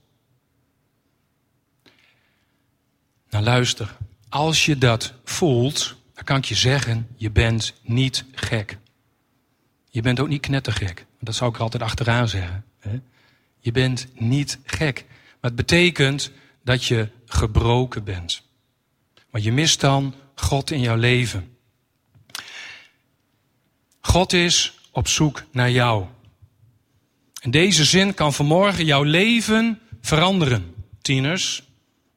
Nou 3.30 3.44
luister, 3.44 3.96
als 4.28 4.64
je 4.64 4.78
dat 4.78 5.12
voelt, 5.24 5.96
dan 6.14 6.24
kan 6.24 6.36
ik 6.36 6.44
je 6.44 6.54
zeggen, 6.54 7.08
je 7.16 7.30
bent 7.30 7.74
niet 7.82 8.24
gek. 8.34 8.78
Je 9.94 10.02
bent 10.02 10.20
ook 10.20 10.28
niet 10.28 10.40
knettergek. 10.40 11.06
Dat 11.20 11.34
zou 11.34 11.50
ik 11.50 11.56
er 11.56 11.62
altijd 11.62 11.82
achteraan 11.82 12.28
zeggen. 12.28 12.64
Je 13.58 13.72
bent 13.72 14.06
niet 14.14 14.58
gek. 14.64 15.04
Maar 15.08 15.50
het 15.50 15.54
betekent 15.54 16.30
dat 16.64 16.84
je 16.84 17.08
gebroken 17.26 18.04
bent. 18.04 18.42
Maar 19.30 19.40
je 19.40 19.52
mist 19.52 19.80
dan 19.80 20.14
God 20.34 20.70
in 20.70 20.80
jouw 20.80 20.96
leven. 20.96 21.56
God 24.00 24.32
is 24.32 24.78
op 24.90 25.08
zoek 25.08 25.44
naar 25.50 25.70
jou. 25.70 26.06
En 27.40 27.50
deze 27.50 27.84
zin 27.84 28.14
kan 28.14 28.32
vanmorgen 28.32 28.84
jouw 28.84 29.02
leven 29.02 29.80
veranderen. 30.00 30.74
Tieners, 31.02 31.62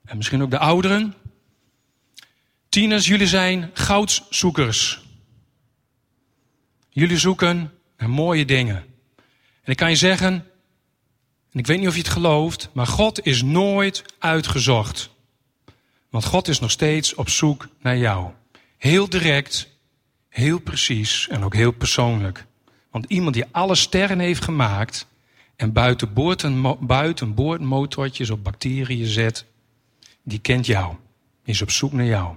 en 0.06 0.18
misschien 0.18 0.42
ook 0.42 0.52
de 0.52 0.60
ouderen. 0.60 1.14
Tieners, 2.70 3.08
jullie 3.08 3.28
zijn 3.28 3.70
goudzoekers. 3.74 5.07
Jullie 6.98 7.18
zoeken 7.18 7.74
naar 7.98 8.10
mooie 8.10 8.46
dingen. 8.46 8.76
En 9.64 9.72
ik 9.72 9.76
kan 9.76 9.90
je 9.90 9.96
zeggen, 9.96 10.34
en 11.52 11.60
ik 11.60 11.68
weet 11.68 11.80
niet 11.80 11.88
of 11.88 11.94
je 11.94 12.02
het 12.02 12.10
gelooft, 12.10 12.70
maar 12.74 12.88
God 12.88 13.26
is 13.26 13.42
nooit 13.42 14.04
uitgezocht. 14.20 15.10
Want 16.10 16.26
God 16.26 16.48
is 16.48 16.60
nog 16.60 16.72
steeds 16.72 17.16
op 17.16 17.30
zoek 17.30 17.68
naar 17.82 17.98
jou. 17.98 18.32
Heel 18.78 19.10
direct, 19.10 19.70
heel 20.30 20.60
precies 20.60 21.28
en 21.28 21.44
ook 21.44 21.54
heel 21.54 21.72
persoonlijk. 21.72 22.46
Want 22.92 23.06
iemand 23.08 23.34
die 23.34 23.46
alle 23.52 23.76
sterren 23.76 24.20
heeft 24.20 24.44
gemaakt 24.44 25.08
en 25.56 25.74
buiten, 26.80 27.34
boordmotortjes 27.34 28.30
op 28.30 28.44
bacteriën 28.44 29.08
zet, 29.08 29.46
die 30.24 30.40
kent 30.40 30.66
jou. 30.66 30.96
Is 31.44 31.62
op 31.62 31.72
zoek 31.72 31.92
naar 31.92 32.06
jou. 32.06 32.36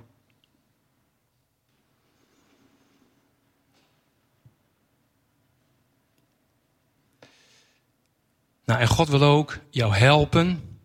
Nou, 8.70 8.82
en 8.82 8.88
God 8.88 9.08
wil 9.08 9.22
ook 9.22 9.58
jou 9.70 9.94
helpen 9.94 10.78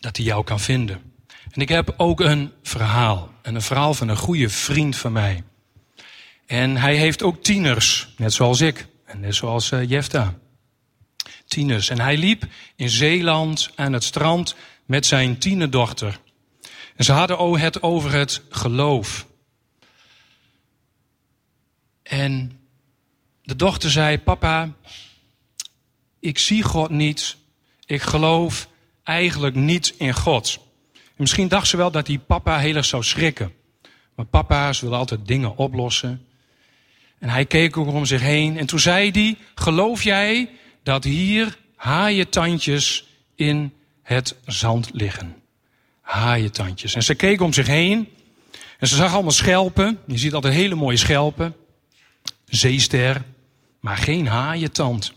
dat 0.00 0.16
hij 0.16 0.26
jou 0.26 0.44
kan 0.44 0.60
vinden. 0.60 1.12
En 1.50 1.60
ik 1.60 1.68
heb 1.68 1.94
ook 1.96 2.20
een 2.20 2.52
verhaal. 2.62 3.32
En 3.42 3.54
een 3.54 3.62
verhaal 3.62 3.94
van 3.94 4.08
een 4.08 4.16
goede 4.16 4.48
vriend 4.48 4.96
van 4.96 5.12
mij. 5.12 5.44
En 6.46 6.76
hij 6.76 6.96
heeft 6.96 7.22
ook 7.22 7.42
tieners, 7.42 8.08
net 8.16 8.32
zoals 8.32 8.60
ik. 8.60 8.86
En 9.04 9.20
net 9.20 9.34
zoals 9.34 9.70
uh, 9.70 9.88
Jefta. 9.88 10.34
Tieners. 11.46 11.88
En 11.88 12.00
hij 12.00 12.16
liep 12.16 12.44
in 12.76 12.90
Zeeland 12.90 13.70
aan 13.74 13.92
het 13.92 14.04
strand 14.04 14.54
met 14.84 15.06
zijn 15.06 15.38
tienerdochter. 15.38 16.20
En 16.96 17.04
ze 17.04 17.12
hadden 17.12 17.60
het 17.60 17.82
over 17.82 18.12
het 18.12 18.42
geloof. 18.50 19.26
En 22.02 22.60
de 23.42 23.56
dochter 23.56 23.90
zei: 23.90 24.18
Papa, 24.18 24.72
ik 26.20 26.38
zie 26.38 26.62
God 26.62 26.90
niet. 26.90 27.36
Ik 27.86 28.02
geloof 28.02 28.68
eigenlijk 29.02 29.54
niet 29.54 29.94
in 29.98 30.14
God. 30.14 30.58
En 30.94 31.00
misschien 31.16 31.48
dacht 31.48 31.68
ze 31.68 31.76
wel 31.76 31.90
dat 31.90 32.06
die 32.06 32.18
papa 32.18 32.58
heel 32.58 32.74
erg 32.74 32.84
zou 32.84 33.02
schrikken. 33.02 33.52
Maar 34.14 34.26
papa's 34.26 34.80
willen 34.80 34.98
altijd 34.98 35.26
dingen 35.26 35.56
oplossen. 35.56 36.26
En 37.18 37.28
hij 37.28 37.44
keek 37.44 37.76
ook 37.76 37.86
om 37.86 38.06
zich 38.06 38.20
heen. 38.20 38.58
En 38.58 38.66
toen 38.66 38.78
zei 38.78 39.10
hij, 39.10 39.36
geloof 39.54 40.02
jij 40.02 40.50
dat 40.82 41.04
hier 41.04 41.58
haaientandjes 41.76 43.08
in 43.34 43.72
het 44.02 44.36
zand 44.46 44.90
liggen? 44.92 45.36
Haaientandjes. 46.00 46.94
En 46.94 47.02
ze 47.02 47.14
keek 47.14 47.40
om 47.40 47.52
zich 47.52 47.66
heen. 47.66 48.08
En 48.78 48.88
ze 48.88 48.96
zag 48.96 49.12
allemaal 49.12 49.30
schelpen. 49.30 49.98
Je 50.06 50.18
ziet 50.18 50.34
altijd 50.34 50.54
hele 50.54 50.74
mooie 50.74 50.96
schelpen. 50.96 51.56
Zeester. 52.44 53.22
Maar 53.80 53.96
geen 53.96 54.26
haaientand. 54.26 55.12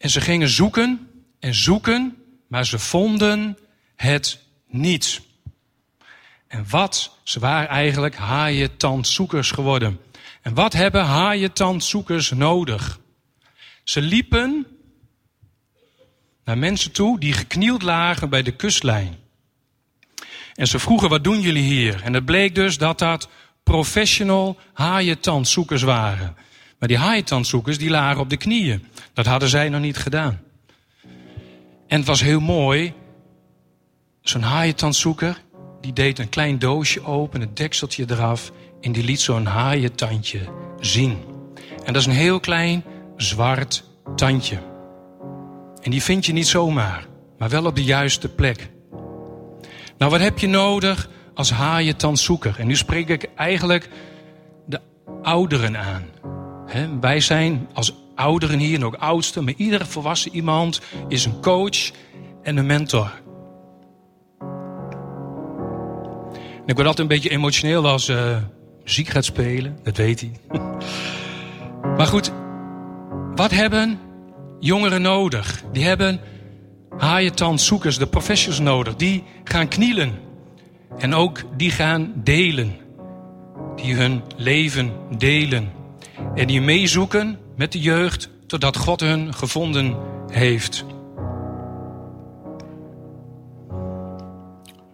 En 0.00 0.10
ze 0.10 0.20
gingen 0.20 0.48
zoeken 0.48 1.08
en 1.38 1.54
zoeken, 1.54 2.16
maar 2.46 2.66
ze 2.66 2.78
vonden 2.78 3.58
het 3.96 4.44
niet. 4.66 5.20
En 6.46 6.64
wat? 6.68 7.16
Ze 7.22 7.40
waren 7.40 7.68
eigenlijk 7.68 8.16
haaientandzoekers 8.16 9.50
geworden. 9.50 10.00
En 10.42 10.54
wat 10.54 10.72
hebben 10.72 11.04
haaientandzoekers 11.04 12.30
nodig? 12.30 13.00
Ze 13.84 14.00
liepen 14.00 14.66
naar 16.44 16.58
mensen 16.58 16.92
toe 16.92 17.18
die 17.18 17.32
geknield 17.32 17.82
lagen 17.82 18.28
bij 18.28 18.42
de 18.42 18.56
kustlijn. 18.56 19.18
En 20.54 20.66
ze 20.66 20.78
vroegen, 20.78 21.08
wat 21.08 21.24
doen 21.24 21.40
jullie 21.40 21.62
hier? 21.62 22.02
En 22.02 22.14
het 22.14 22.24
bleek 22.24 22.54
dus 22.54 22.78
dat 22.78 22.98
dat 22.98 23.28
professional 23.62 24.58
haaientandzoekers 24.72 25.82
waren. 25.82 26.36
Maar 26.80 26.88
die 26.88 26.98
haaientandzoekers 26.98 27.78
die 27.78 27.90
lagen 27.90 28.20
op 28.20 28.30
de 28.30 28.36
knieën. 28.36 28.84
Dat 29.12 29.26
hadden 29.26 29.48
zij 29.48 29.68
nog 29.68 29.80
niet 29.80 29.96
gedaan. 29.96 30.40
En 31.86 31.98
het 31.98 32.06
was 32.06 32.20
heel 32.20 32.40
mooi. 32.40 32.92
Zo'n 34.20 34.42
haaientandzoeker, 34.42 35.42
die 35.80 35.92
deed 35.92 36.18
een 36.18 36.28
klein 36.28 36.58
doosje 36.58 37.04
open, 37.04 37.40
het 37.40 37.56
dekseltje 37.56 38.04
eraf. 38.08 38.52
En 38.80 38.92
die 38.92 39.04
liet 39.04 39.20
zo'n 39.20 39.46
haaientandje 39.46 40.40
zien. 40.80 41.18
En 41.84 41.92
dat 41.92 41.96
is 41.96 42.06
een 42.06 42.12
heel 42.12 42.40
klein 42.40 42.84
zwart 43.16 43.84
tandje. 44.16 44.58
En 45.82 45.90
die 45.90 46.02
vind 46.02 46.26
je 46.26 46.32
niet 46.32 46.48
zomaar, 46.48 47.06
maar 47.38 47.48
wel 47.48 47.64
op 47.64 47.76
de 47.76 47.84
juiste 47.84 48.28
plek. 48.28 48.70
Nou, 49.98 50.10
wat 50.10 50.20
heb 50.20 50.38
je 50.38 50.46
nodig 50.46 51.08
als 51.34 51.50
haaientandzoeker? 51.50 52.54
En 52.58 52.66
nu 52.66 52.76
spreek 52.76 53.08
ik 53.08 53.28
eigenlijk 53.36 53.88
de 54.66 54.80
ouderen 55.22 55.76
aan. 55.76 56.04
Wij 57.00 57.20
zijn 57.20 57.68
als 57.72 57.94
ouderen 58.14 58.58
hier 58.58 58.74
en 58.74 58.84
ook 58.84 58.94
oudsten, 58.94 59.44
maar 59.44 59.54
iedere 59.56 59.84
volwassen 59.84 60.34
iemand 60.34 60.80
is 61.08 61.24
een 61.24 61.40
coach 61.40 61.90
en 62.42 62.56
een 62.56 62.66
mentor. 62.66 63.12
En 66.60 66.66
ik 66.66 66.74
word 66.74 66.86
altijd 66.86 66.98
een 66.98 67.14
beetje 67.14 67.30
emotioneel 67.30 67.86
als 67.86 68.08
uh, 68.08 68.36
muziek 68.84 69.08
gaat 69.08 69.24
spelen, 69.24 69.78
dat 69.82 69.96
weet 69.96 70.20
hij. 70.20 70.32
maar 71.96 72.06
goed, 72.06 72.32
wat 73.34 73.50
hebben 73.50 73.98
jongeren 74.60 75.02
nodig? 75.02 75.62
Die 75.72 75.84
hebben 75.84 76.20
haaientandzoekers, 76.98 77.98
de 77.98 78.06
professionals 78.06 78.60
nodig. 78.60 78.96
Die 78.96 79.24
gaan 79.44 79.68
knielen. 79.68 80.18
En 80.98 81.14
ook 81.14 81.42
die 81.56 81.70
gaan 81.70 82.12
delen. 82.14 82.76
Die 83.76 83.94
hun 83.94 84.22
leven 84.36 84.92
delen. 85.18 85.79
En 86.34 86.46
die 86.46 86.60
meezoeken 86.60 87.38
met 87.56 87.72
de 87.72 87.80
jeugd 87.80 88.30
totdat 88.46 88.76
God 88.76 89.00
hun 89.00 89.34
gevonden 89.34 89.96
heeft. 90.28 90.84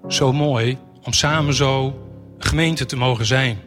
Zo 0.09 0.33
mooi 0.33 0.79
om 1.03 1.13
samen 1.13 1.55
zo 1.55 2.01
gemeente 2.39 2.87
te 2.87 2.97
mogen 2.97 3.27
zijn. 3.27 3.59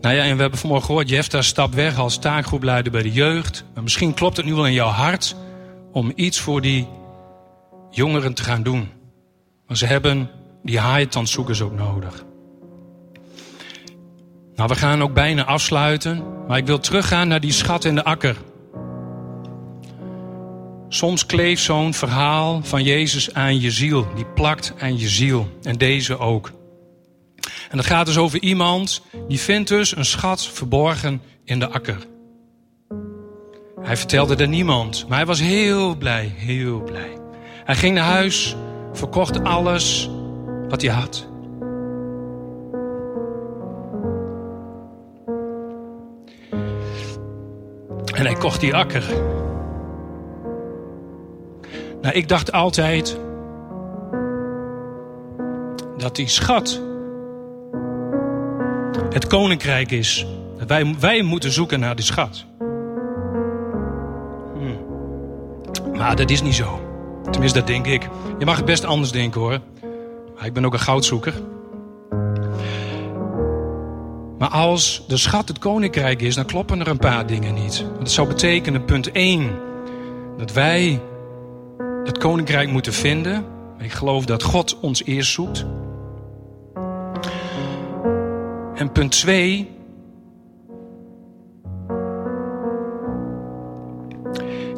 Nou 0.00 0.16
ja, 0.16 0.22
en 0.22 0.34
we 0.34 0.40
hebben 0.40 0.58
vanmorgen 0.58 0.86
gehoord, 0.86 1.08
Jefta 1.08 1.42
stapt 1.42 1.74
weg 1.74 1.98
als 1.98 2.18
taakgroepleider 2.18 2.92
bij 2.92 3.02
de 3.02 3.12
jeugd. 3.12 3.64
Maar 3.74 3.82
misschien 3.82 4.14
klopt 4.14 4.36
het 4.36 4.46
nu 4.46 4.54
wel 4.54 4.66
in 4.66 4.72
jouw 4.72 4.88
hart 4.88 5.36
om 5.92 6.12
iets 6.14 6.40
voor 6.40 6.60
die 6.60 6.88
jongeren 7.90 8.34
te 8.34 8.42
gaan 8.42 8.62
doen. 8.62 8.88
Maar 9.66 9.76
ze 9.76 9.86
hebben 9.86 10.30
die 10.62 10.78
haaientandzoekers 10.78 11.60
ook 11.60 11.72
nodig. 11.72 12.24
Nou, 14.56 14.68
we 14.68 14.74
gaan 14.74 15.02
ook 15.02 15.14
bijna 15.14 15.44
afsluiten, 15.44 16.22
maar 16.46 16.58
ik 16.58 16.66
wil 16.66 16.78
teruggaan 16.78 17.28
naar 17.28 17.40
die 17.40 17.52
schat 17.52 17.84
in 17.84 17.94
de 17.94 18.04
akker. 18.04 18.36
Soms 20.88 21.26
kleeft 21.26 21.62
zo'n 21.62 21.94
verhaal 21.94 22.60
van 22.62 22.82
Jezus 22.82 23.34
aan 23.34 23.60
je 23.60 23.70
ziel. 23.70 24.06
Die 24.14 24.26
plakt 24.26 24.74
aan 24.78 24.98
je 24.98 25.08
ziel. 25.08 25.48
En 25.62 25.78
deze 25.78 26.18
ook. 26.18 26.52
En 27.70 27.76
dat 27.76 27.86
gaat 27.86 28.06
dus 28.06 28.18
over 28.18 28.42
iemand 28.42 29.02
die 29.28 29.40
vindt 29.40 29.68
dus 29.68 29.96
een 29.96 30.04
schat 30.04 30.46
verborgen 30.46 31.22
in 31.44 31.58
de 31.58 31.68
akker. 31.68 31.98
Hij 33.80 33.96
vertelde 33.96 34.36
er 34.36 34.48
niemand, 34.48 35.04
maar 35.08 35.16
hij 35.16 35.26
was 35.26 35.40
heel 35.40 35.96
blij, 35.96 36.32
heel 36.36 36.82
blij. 36.82 37.18
Hij 37.64 37.76
ging 37.76 37.94
naar 37.94 38.04
huis, 38.04 38.56
verkocht 38.92 39.44
alles 39.44 40.10
wat 40.68 40.82
hij 40.82 40.90
had. 40.90 41.33
En 48.14 48.24
hij 48.24 48.34
kocht 48.34 48.60
die 48.60 48.74
akker. 48.74 49.04
Nou, 52.02 52.14
ik 52.14 52.28
dacht 52.28 52.52
altijd 52.52 53.18
dat 55.96 56.16
die 56.16 56.28
schat 56.28 56.80
het 59.10 59.26
koninkrijk 59.26 59.90
is. 59.90 60.26
Wij, 60.66 60.94
wij 61.00 61.22
moeten 61.22 61.52
zoeken 61.52 61.80
naar 61.80 61.96
die 61.96 62.04
schat. 62.04 62.44
Hmm. 64.54 64.78
Maar 65.96 66.16
dat 66.16 66.30
is 66.30 66.42
niet 66.42 66.54
zo. 66.54 66.80
Tenminste, 67.30 67.58
dat 67.58 67.66
denk 67.66 67.86
ik. 67.86 68.08
Je 68.38 68.44
mag 68.44 68.56
het 68.56 68.64
best 68.64 68.84
anders 68.84 69.12
denken 69.12 69.40
hoor. 69.40 69.58
Maar 70.36 70.46
ik 70.46 70.52
ben 70.52 70.64
ook 70.64 70.72
een 70.72 70.78
goudzoeker. 70.78 71.34
Maar 74.44 74.52
als 74.52 75.02
de 75.06 75.16
schat 75.16 75.48
het 75.48 75.58
koninkrijk 75.58 76.22
is, 76.22 76.34
dan 76.34 76.44
kloppen 76.44 76.80
er 76.80 76.88
een 76.88 76.98
paar 76.98 77.26
dingen 77.26 77.54
niet. 77.54 77.84
Dat 77.98 78.10
zou 78.10 78.28
betekenen, 78.28 78.84
punt 78.84 79.12
1, 79.12 79.50
dat 80.36 80.52
wij 80.52 81.00
het 82.04 82.18
koninkrijk 82.18 82.70
moeten 82.70 82.92
vinden. 82.92 83.44
Ik 83.78 83.92
geloof 83.92 84.24
dat 84.24 84.42
God 84.42 84.80
ons 84.80 85.04
eerst 85.04 85.32
zoekt. 85.32 85.66
En 88.74 88.92
punt 88.92 89.10
2. 89.10 89.70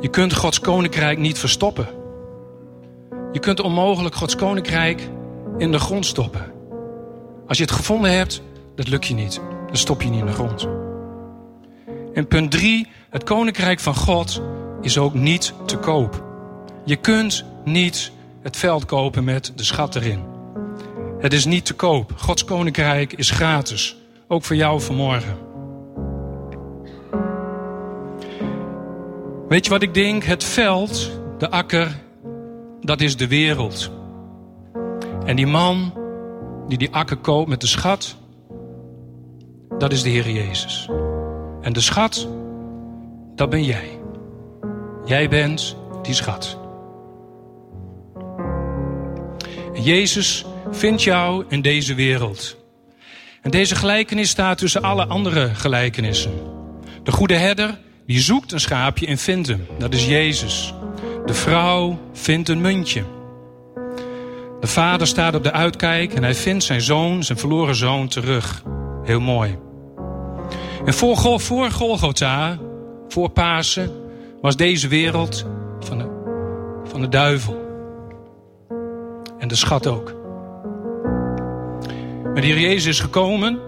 Je 0.00 0.08
kunt 0.10 0.34
Gods 0.34 0.60
koninkrijk 0.60 1.18
niet 1.18 1.38
verstoppen. 1.38 1.86
Je 3.32 3.40
kunt 3.40 3.60
onmogelijk 3.60 4.14
Gods 4.14 4.36
koninkrijk 4.36 5.10
in 5.58 5.72
de 5.72 5.78
grond 5.78 6.06
stoppen. 6.06 6.52
Als 7.46 7.58
je 7.58 7.64
het 7.64 7.72
gevonden 7.72 8.12
hebt, 8.12 8.42
dat 8.74 8.88
lukt 8.88 9.06
je 9.06 9.14
niet. 9.14 9.40
Dan 9.66 9.76
stop 9.76 10.02
je 10.02 10.08
niet 10.08 10.20
in 10.20 10.26
de 10.26 10.32
grond. 10.32 10.68
En 12.14 12.26
punt 12.26 12.50
3. 12.50 12.88
Het 13.10 13.24
koninkrijk 13.24 13.80
van 13.80 13.94
God 13.94 14.42
is 14.80 14.98
ook 14.98 15.14
niet 15.14 15.54
te 15.66 15.76
koop. 15.76 16.24
Je 16.84 16.96
kunt 16.96 17.44
niet 17.64 18.12
het 18.42 18.56
veld 18.56 18.84
kopen 18.84 19.24
met 19.24 19.52
de 19.54 19.64
schat 19.64 19.94
erin. 19.94 20.20
Het 21.18 21.32
is 21.32 21.44
niet 21.44 21.64
te 21.64 21.74
koop. 21.74 22.12
Gods 22.16 22.44
koninkrijk 22.44 23.12
is 23.12 23.30
gratis. 23.30 23.96
Ook 24.28 24.44
voor 24.44 24.56
jou 24.56 24.80
vanmorgen. 24.80 25.36
Weet 29.48 29.64
je 29.64 29.70
wat 29.70 29.82
ik 29.82 29.94
denk? 29.94 30.24
Het 30.24 30.44
veld, 30.44 31.10
de 31.38 31.50
akker, 31.50 31.96
dat 32.80 33.00
is 33.00 33.16
de 33.16 33.28
wereld. 33.28 33.90
En 35.24 35.36
die 35.36 35.46
man 35.46 35.92
die 36.68 36.78
die 36.78 36.94
akker 36.94 37.16
koopt 37.16 37.48
met 37.48 37.60
de 37.60 37.66
schat, 37.66 38.16
dat 39.78 39.92
is 39.92 40.02
de 40.02 40.08
Heer 40.08 40.30
Jezus. 40.30 40.88
En 41.60 41.72
de 41.72 41.80
schat, 41.80 42.28
dat 43.34 43.50
ben 43.50 43.64
jij. 43.64 43.98
Jij 45.04 45.28
bent 45.28 45.76
die 46.02 46.14
schat. 46.14 46.58
Jezus 49.72 50.44
vindt 50.70 51.02
jou 51.02 51.44
in 51.48 51.62
deze 51.62 51.94
wereld. 51.94 52.56
En 53.42 53.50
deze 53.50 53.74
gelijkenis 53.74 54.30
staat 54.30 54.58
tussen 54.58 54.82
alle 54.82 55.06
andere 55.06 55.54
gelijkenissen. 55.54 56.32
De 57.02 57.12
goede 57.12 57.36
herder, 57.36 57.78
die 58.06 58.20
zoekt 58.20 58.52
een 58.52 58.60
schaapje 58.60 59.06
en 59.06 59.18
vindt 59.18 59.48
hem. 59.48 59.66
Dat 59.78 59.94
is 59.94 60.06
Jezus. 60.06 60.74
De 61.26 61.34
vrouw 61.34 61.98
vindt 62.12 62.48
een 62.48 62.60
muntje. 62.60 63.04
De 64.60 64.66
vader 64.66 65.06
staat 65.06 65.34
op 65.34 65.42
de 65.42 65.52
uitkijk 65.52 66.14
en 66.14 66.22
hij 66.22 66.34
vindt 66.34 66.64
zijn 66.64 66.80
zoon, 66.80 67.24
zijn 67.24 67.38
verloren 67.38 67.74
zoon, 67.74 68.08
terug. 68.08 68.62
Heel 69.04 69.20
mooi. 69.20 69.58
En 70.86 70.94
voor, 70.94 71.40
voor 71.40 71.70
Golgotha, 71.70 72.58
voor 73.08 73.28
Pasen, 73.28 73.90
was 74.40 74.56
deze 74.56 74.88
wereld 74.88 75.46
van 75.80 75.98
de, 75.98 76.06
van 76.84 77.00
de 77.00 77.08
duivel. 77.08 77.64
En 79.38 79.48
de 79.48 79.54
schat 79.54 79.86
ook. 79.86 80.14
Maar 82.22 82.40
die 82.40 82.60
Jezus 82.60 82.86
is 82.86 83.00
gekomen. 83.00 83.58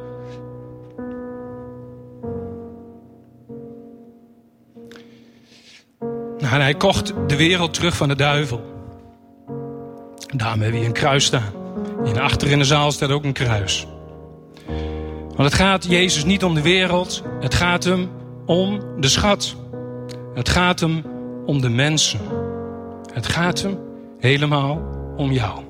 En 6.39 6.61
hij 6.61 6.75
kocht 6.75 7.13
de 7.27 7.37
wereld 7.37 7.75
terug 7.75 7.97
van 7.97 8.09
de 8.09 8.17
duivel. 8.17 8.61
Daarom 10.37 10.61
hebben 10.61 10.71
we 10.71 10.77
hier 10.77 10.87
een 10.87 10.93
kruis 10.93 11.25
staan. 11.25 11.53
En 12.05 12.19
achter 12.19 12.49
in 12.49 12.59
de 12.59 12.65
zaal 12.65 12.93
staat 12.93 13.11
ook 13.11 13.25
een 13.25 13.33
kruis. 13.33 13.87
Want 15.39 15.51
het 15.51 15.61
gaat 15.61 15.85
Jezus 15.85 16.25
niet 16.25 16.45
om 16.45 16.55
de 16.55 16.63
wereld. 16.63 17.23
Het 17.41 17.55
gaat 17.55 17.85
hem 17.85 18.11
om 18.47 18.81
de 19.01 19.09
schat. 19.09 19.57
Het 20.35 20.49
gaat 20.49 20.81
hem 20.81 21.05
om 21.47 21.61
de 21.61 21.69
mensen. 21.69 22.21
Het 23.13 23.27
gaat 23.27 23.63
hem 23.63 23.79
helemaal 24.19 24.81
om 25.17 25.33
jou. 25.33 25.61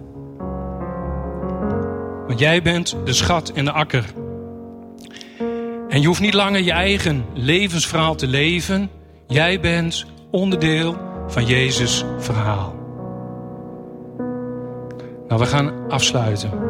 Want 2.27 2.39
jij 2.39 2.63
bent 2.63 2.97
de 3.05 3.13
schat 3.13 3.51
in 3.55 3.65
de 3.65 3.73
akker. 3.73 4.05
En 5.89 6.01
je 6.01 6.07
hoeft 6.07 6.21
niet 6.21 6.35
langer 6.35 6.61
je 6.61 6.73
eigen 6.73 7.25
levensverhaal 7.35 8.15
te 8.15 8.27
leven. 8.27 8.91
Jij 9.27 9.61
bent 9.61 10.07
onderdeel 10.31 10.97
van 11.27 11.47
Jezus' 11.47 12.05
verhaal. 12.19 12.75
Nou, 15.29 15.41
we 15.41 15.47
gaan 15.47 15.89
afsluiten. 15.89 16.68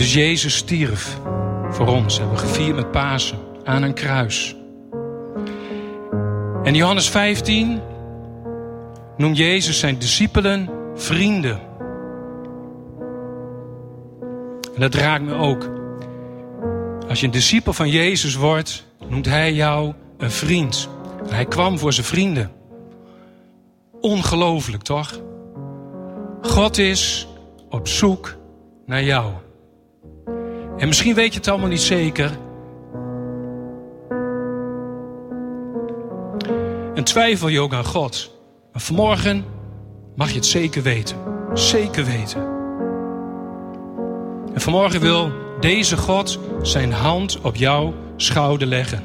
Dus 0.00 0.14
Jezus 0.14 0.56
stierf 0.56 1.18
voor 1.70 1.86
ons. 1.86 2.18
Hebben 2.18 2.36
we 2.36 2.42
gevierd 2.42 2.76
met 2.76 2.90
Pasen 2.90 3.38
aan 3.64 3.82
een 3.82 3.94
kruis. 3.94 4.56
En 6.62 6.74
Johannes 6.74 7.08
15 7.08 7.80
noemt 9.16 9.36
Jezus 9.36 9.78
zijn 9.78 9.98
discipelen 9.98 10.70
vrienden. 10.94 11.60
En 14.74 14.80
dat 14.80 14.94
raakt 14.94 15.24
me 15.24 15.34
ook. 15.34 15.70
Als 17.08 17.20
je 17.20 17.26
een 17.26 17.32
discipel 17.32 17.72
van 17.72 17.88
Jezus 17.88 18.34
wordt, 18.34 18.86
noemt 19.08 19.26
hij 19.26 19.52
jou 19.52 19.94
een 20.18 20.30
vriend. 20.30 20.88
En 21.26 21.34
hij 21.34 21.46
kwam 21.46 21.78
voor 21.78 21.92
zijn 21.92 22.06
vrienden. 22.06 22.50
Ongelooflijk, 24.00 24.82
toch? 24.82 25.20
God 26.42 26.78
is 26.78 27.28
op 27.68 27.88
zoek 27.88 28.36
naar 28.86 29.02
jou. 29.02 29.32
En 30.80 30.88
misschien 30.88 31.14
weet 31.14 31.32
je 31.32 31.38
het 31.38 31.48
allemaal 31.48 31.68
niet 31.68 31.80
zeker. 31.80 32.30
En 36.94 37.04
twijfel 37.04 37.48
je 37.48 37.60
ook 37.60 37.72
aan 37.72 37.84
God. 37.84 38.30
Maar 38.72 38.82
vanmorgen 38.82 39.44
mag 40.16 40.28
je 40.28 40.34
het 40.34 40.46
zeker 40.46 40.82
weten. 40.82 41.16
Zeker 41.54 42.04
weten. 42.04 42.40
En 44.54 44.60
vanmorgen 44.60 45.00
wil 45.00 45.32
deze 45.60 45.96
God 45.96 46.38
zijn 46.62 46.92
hand 46.92 47.40
op 47.40 47.56
jouw 47.56 47.94
schouder 48.16 48.66
leggen. 48.66 49.02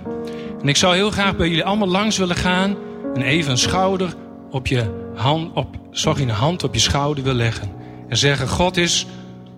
En 0.61 0.67
ik 0.67 0.75
zou 0.75 0.95
heel 0.95 1.11
graag 1.11 1.35
bij 1.35 1.47
jullie 1.47 1.65
allemaal 1.65 1.87
langs 1.87 2.17
willen 2.17 2.35
gaan 2.35 2.75
en 3.13 3.21
even 3.21 3.51
een 3.51 3.57
schouder 3.57 4.13
op 4.49 4.67
je 4.67 5.09
hand, 5.15 5.53
op, 5.53 5.75
sorry, 5.91 6.21
een 6.21 6.29
hand 6.29 6.63
op 6.63 6.73
je 6.73 6.79
schouder 6.79 7.23
wil 7.23 7.33
leggen. 7.33 7.71
En 8.09 8.17
zeggen, 8.17 8.47
God 8.47 8.77
is 8.77 9.07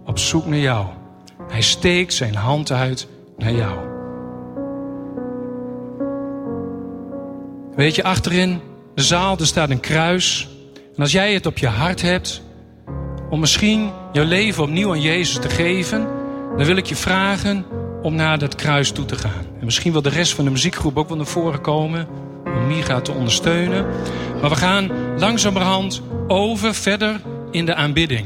op 0.05 0.19
zoek 0.19 0.45
naar 0.45 0.59
jou. 0.59 0.96
Hij 1.47 1.61
steekt 1.61 2.13
zijn 2.13 2.35
hand 2.35 2.71
uit 2.71 3.07
naar 3.37 3.51
jou. 3.51 3.79
Weet 7.75 7.95
je, 7.95 8.03
achterin 8.03 8.61
de 8.95 9.03
zaal, 9.03 9.37
er 9.37 9.45
staat 9.45 9.69
een 9.69 9.79
kruis. 9.79 10.47
En 10.95 11.01
als 11.01 11.11
jij 11.11 11.33
het 11.33 11.45
op 11.45 11.57
je 11.57 11.67
hart 11.67 12.01
hebt 12.01 12.41
om 13.29 13.39
misschien 13.39 13.91
jouw 14.11 14.25
leven 14.25 14.63
opnieuw 14.63 14.91
aan 14.91 15.01
Jezus 15.01 15.39
te 15.39 15.49
geven, 15.49 16.07
dan 16.57 16.65
wil 16.65 16.77
ik 16.77 16.85
je 16.85 16.95
vragen 16.95 17.65
om 18.01 18.15
naar 18.15 18.39
dat 18.39 18.55
kruis 18.55 18.91
toe 18.91 19.05
te 19.05 19.15
gaan. 19.15 19.45
En 19.59 19.65
misschien 19.65 19.91
wil 19.91 20.01
de 20.01 20.09
rest 20.09 20.33
van 20.33 20.45
de 20.45 20.51
muziekgroep 20.51 20.97
ook 20.97 21.07
wel 21.07 21.17
naar 21.17 21.25
voren 21.25 21.61
komen 21.61 22.07
om 22.45 22.67
Miga 22.67 23.01
te 23.01 23.11
ondersteunen. 23.11 23.85
Maar 24.41 24.49
we 24.49 24.55
gaan 24.55 24.91
langzamerhand 25.17 26.01
over 26.27 26.75
verder 26.75 27.21
in 27.51 27.65
de 27.65 27.75
aanbidding. 27.75 28.25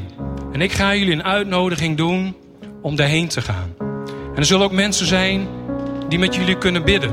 En 0.52 0.60
ik 0.60 0.72
ga 0.72 0.94
jullie 0.94 1.12
een 1.12 1.24
uitnodiging 1.24 1.96
doen 1.96 2.36
om 2.82 2.96
daarheen 2.96 3.28
te 3.28 3.40
gaan. 3.40 3.74
En 4.08 4.36
er 4.36 4.44
zullen 4.44 4.64
ook 4.64 4.72
mensen 4.72 5.06
zijn 5.06 5.46
die 6.08 6.18
met 6.18 6.34
jullie 6.34 6.58
kunnen 6.58 6.84
bidden. 6.84 7.12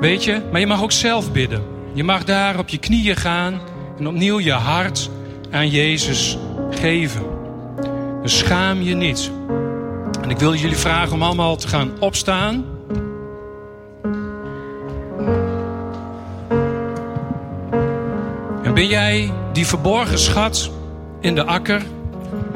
Weet 0.00 0.24
je, 0.24 0.42
maar 0.50 0.60
je 0.60 0.66
mag 0.66 0.82
ook 0.82 0.92
zelf 0.92 1.32
bidden. 1.32 1.62
Je 1.92 2.04
mag 2.04 2.24
daar 2.24 2.58
op 2.58 2.68
je 2.68 2.78
knieën 2.78 3.16
gaan 3.16 3.60
en 3.98 4.08
opnieuw 4.08 4.40
je 4.40 4.52
hart 4.52 5.10
aan 5.50 5.68
Jezus 5.68 6.38
geven. 6.70 7.22
Dus 8.22 8.38
schaam 8.38 8.82
je 8.82 8.94
niet. 8.94 9.30
En 10.22 10.30
ik 10.30 10.38
wil 10.38 10.54
jullie 10.54 10.76
vragen 10.76 11.12
om 11.12 11.22
allemaal 11.22 11.56
te 11.56 11.68
gaan 11.68 11.90
opstaan. 12.00 12.64
En 18.62 18.74
ben 18.74 18.86
jij 18.86 19.32
die 19.52 19.66
verborgen 19.66 20.18
schat 20.18 20.70
in 21.20 21.34
de 21.34 21.44
akker, 21.44 21.82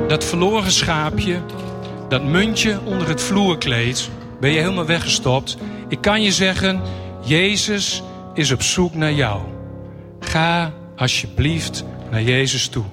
dat 0.07 0.25
verloren 0.25 0.71
schaapje, 0.73 1.41
dat 2.09 2.23
muntje 2.25 2.81
onder 2.85 3.09
het 3.09 3.23
vloerkleed, 3.23 4.11
ben 4.41 4.51
je 4.51 4.59
helemaal 4.59 4.87
weggestopt? 4.87 5.57
Ik 5.89 6.01
kan 6.01 6.23
je 6.23 6.33
zeggen, 6.33 6.81
Jezus 7.25 8.03
is 8.35 8.53
op 8.53 8.63
zoek 8.63 8.95
naar 8.95 9.13
jou. 9.13 9.41
Ga 10.21 10.73
alsjeblieft 10.97 11.85
naar 12.11 12.23
Jezus 12.23 12.69
toe, 12.69 12.85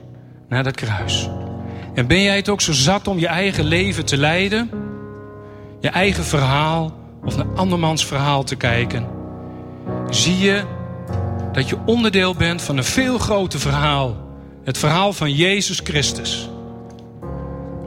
naar 0.49 0.63
dat 0.63 0.75
kruis. 0.75 1.29
En 1.93 2.07
ben 2.07 2.21
jij 2.21 2.35
het 2.35 2.49
ook 2.49 2.61
zo 2.61 2.73
zat 2.73 3.07
om 3.07 3.19
je 3.19 3.27
eigen 3.27 3.63
leven 3.63 4.05
te 4.05 4.17
leiden? 4.17 4.69
Je 5.79 5.89
eigen 5.89 6.23
verhaal 6.23 6.93
of 7.25 7.37
naar 7.37 7.47
andermans 7.55 8.05
verhaal 8.05 8.43
te 8.43 8.55
kijken? 8.55 9.07
Zie 10.09 10.37
je 10.37 10.63
dat 11.51 11.69
je 11.69 11.77
onderdeel 11.85 12.33
bent 12.33 12.61
van 12.61 12.77
een 12.77 12.83
veel 12.83 13.17
groter 13.17 13.59
verhaal. 13.59 14.15
Het 14.63 14.77
verhaal 14.77 15.13
van 15.13 15.31
Jezus 15.31 15.79
Christus. 15.83 16.49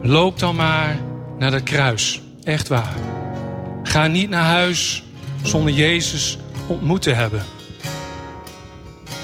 Loop 0.02 0.38
dan 0.38 0.56
maar 0.56 0.98
naar 1.38 1.50
dat 1.50 1.62
kruis. 1.62 2.22
Echt 2.42 2.68
waar. 2.68 2.94
Ga 3.82 4.06
niet 4.06 4.30
naar 4.30 4.44
huis 4.44 5.02
zonder 5.42 5.74
Jezus 5.74 6.38
ontmoet 6.66 7.02
te 7.02 7.12
hebben. 7.12 7.42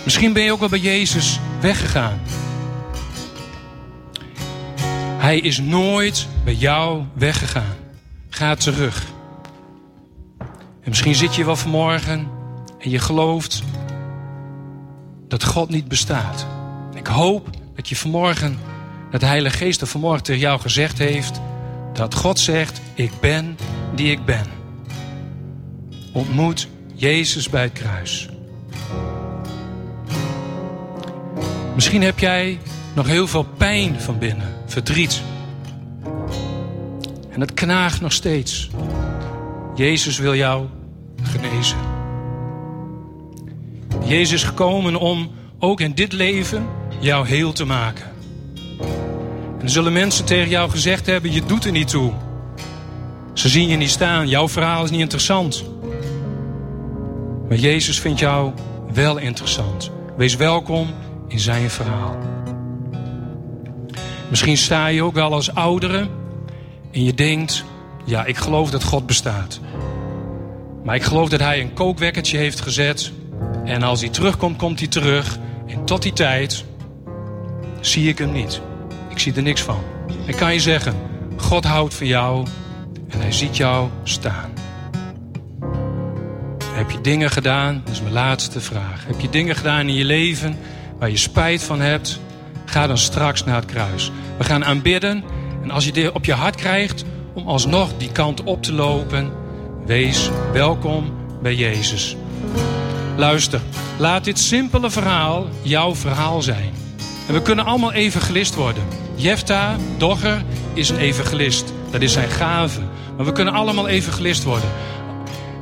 Misschien 0.05 0.33
ben 0.33 0.43
je 0.43 0.53
ook 0.53 0.61
wel 0.61 0.69
bij 0.69 0.79
Jezus 0.79 1.41
weggegaan. 1.61 2.21
Hij 5.19 5.39
is 5.39 5.59
nooit 5.59 6.29
bij 6.45 6.55
jou 6.55 7.05
weggegaan. 7.15 7.77
Ga 8.29 8.55
terug. 8.55 9.05
En 10.85 10.91
misschien 10.91 11.15
zit 11.15 11.35
je 11.35 11.45
wel 11.45 11.57
vanmorgen 11.57 12.29
en 12.79 12.91
je 12.91 12.99
gelooft 12.99 13.63
dat 15.29 15.45
God 15.45 15.69
niet 15.69 15.89
bestaat. 15.89 16.47
Ik 16.95 17.07
hoop 17.07 17.51
dat 17.75 17.89
je 17.89 17.97
vanmorgen, 17.97 18.59
dat 19.15 19.23
de 19.23 19.29
Heilige 19.29 19.57
Geest 19.57 19.89
vanmorgen 19.89 20.23
tegen 20.23 20.41
jou 20.41 20.61
gezegd 20.61 20.99
heeft, 20.99 21.41
dat 21.93 22.15
God 22.15 22.39
zegt, 22.39 22.81
ik 22.95 23.13
ben 23.21 23.57
die 23.95 24.11
ik 24.11 24.25
ben. 24.25 24.47
Ontmoet 26.13 26.69
Jezus 26.95 27.49
bij 27.49 27.63
het 27.63 27.73
kruis. 27.73 28.29
Misschien 31.75 32.03
heb 32.03 32.19
jij 32.19 32.59
nog 32.95 33.07
heel 33.07 33.27
veel 33.27 33.43
pijn 33.43 34.01
van 34.01 34.19
binnen, 34.19 34.55
verdriet. 34.67 35.23
En 37.31 37.41
het 37.41 37.55
knaagt 37.55 38.01
nog 38.01 38.13
steeds. 38.13 38.71
Jezus 39.75 40.19
wil 40.19 40.35
jou 40.35 40.67
genezen. 41.23 41.79
Jezus 44.05 44.33
is 44.33 44.43
gekomen 44.43 44.97
om 44.97 45.31
ook 45.59 45.81
in 45.81 45.95
dit 45.95 46.13
leven 46.13 46.67
jou 47.01 47.27
heel 47.27 47.53
te 47.53 47.65
maken. 47.65 48.14
En 49.65 49.71
zullen 49.71 49.93
mensen 49.93 50.25
tegen 50.25 50.49
jou 50.49 50.71
gezegd 50.71 51.07
hebben: 51.07 51.33
je 51.33 51.45
doet 51.45 51.65
er 51.65 51.73
niet 51.73 51.89
toe. 51.89 52.13
Ze 53.33 53.49
zien 53.49 53.69
je 53.69 53.77
niet 53.77 53.91
staan, 53.91 54.29
jouw 54.29 54.49
verhaal 54.49 54.85
is 54.85 54.91
niet 54.91 55.01
interessant. 55.01 55.65
Maar 57.49 57.59
Jezus 57.59 58.01
vindt 58.01 58.19
jou 58.19 58.53
wel 58.93 59.19
interessant. 59.19 59.91
Wees 60.17 60.37
welkom 60.37 60.95
in 61.29 61.41
zijn 61.41 61.71
verhaal. 61.71 62.17
Misschien 64.31 64.57
sta 64.57 64.87
je 64.87 65.03
ook 65.03 65.15
wel 65.15 65.33
als 65.33 65.55
oudere 65.55 66.09
en 66.91 67.05
je 67.05 67.15
denkt: 67.15 67.65
ja, 68.05 68.25
ik 68.25 68.37
geloof 68.37 68.71
dat 68.71 68.85
God 68.85 69.07
bestaat. 69.07 69.61
Maar 70.83 70.95
ik 70.95 71.03
geloof 71.03 71.29
dat 71.29 71.41
hij 71.41 71.61
een 71.61 71.73
kookwekkertje 71.73 72.39
heeft 72.39 72.61
gezet. 72.61 73.13
En 73.65 73.83
als 73.83 74.01
hij 74.01 74.11
terugkomt, 74.11 74.57
komt 74.57 74.79
hij 74.79 74.89
terug. 74.89 75.39
En 75.67 75.85
tot 75.85 76.03
die 76.03 76.13
tijd 76.13 76.65
zie 77.81 78.09
ik 78.09 78.19
hem 78.19 78.33
niet. 78.33 78.61
Ik 79.15 79.21
zie 79.21 79.35
er 79.35 79.43
niks 79.43 79.61
van. 79.61 79.83
Ik 80.27 80.37
kan 80.37 80.53
je 80.53 80.61
zeggen, 80.61 80.95
God 81.37 81.65
houdt 81.65 81.95
van 81.95 82.07
jou 82.07 82.47
en 83.09 83.21
hij 83.21 83.33
ziet 83.33 83.57
jou 83.57 83.89
staan. 84.03 84.53
Heb 86.65 86.91
je 86.91 87.01
dingen 87.01 87.31
gedaan? 87.31 87.83
Dat 87.85 87.95
is 87.95 88.01
mijn 88.01 88.13
laatste 88.13 88.61
vraag. 88.61 89.07
Heb 89.07 89.21
je 89.21 89.29
dingen 89.29 89.57
gedaan 89.57 89.89
in 89.89 89.95
je 89.95 90.05
leven 90.05 90.57
waar 90.99 91.11
je 91.11 91.17
spijt 91.17 91.63
van 91.63 91.81
hebt? 91.81 92.21
Ga 92.65 92.87
dan 92.87 92.99
straks 92.99 93.45
naar 93.45 93.57
het 93.57 93.65
kruis. 93.65 94.11
We 94.39 94.45
gaan 94.45 94.65
aanbidden. 94.65 95.25
En 95.63 95.71
als 95.71 95.85
je 95.85 95.93
dit 95.93 96.13
op 96.13 96.25
je 96.25 96.35
hart 96.35 96.57
krijgt 96.57 97.05
om 97.35 97.49
alsnog 97.49 97.91
die 97.97 98.13
kant 98.13 98.43
op 98.43 98.63
te 98.63 98.73
lopen, 98.73 99.33
wees 99.87 100.31
welkom 100.53 101.15
bij 101.43 101.55
Jezus. 101.55 102.17
Luister, 103.17 103.61
laat 103.99 104.25
dit 104.25 104.39
simpele 104.39 104.91
verhaal 104.91 105.47
jouw 105.63 105.95
verhaal 105.95 106.43
zijn. 106.43 106.84
En 107.27 107.35
we 107.35 107.43
kunnen 107.43 107.65
allemaal 107.65 107.93
evangelist 107.93 108.55
worden. 108.55 108.85
Jefta, 109.15 109.77
Dogger, 109.97 110.45
is 110.73 110.89
een 110.89 110.99
evangelist. 110.99 111.73
Dat 111.91 112.03
is 112.03 112.13
zijn 112.13 112.31
gave. 112.31 112.81
Maar 113.17 113.27
we 113.27 113.33
kunnen 113.33 113.55
allemaal 113.55 113.89
evangelist 113.89 114.43
worden. 114.43 114.69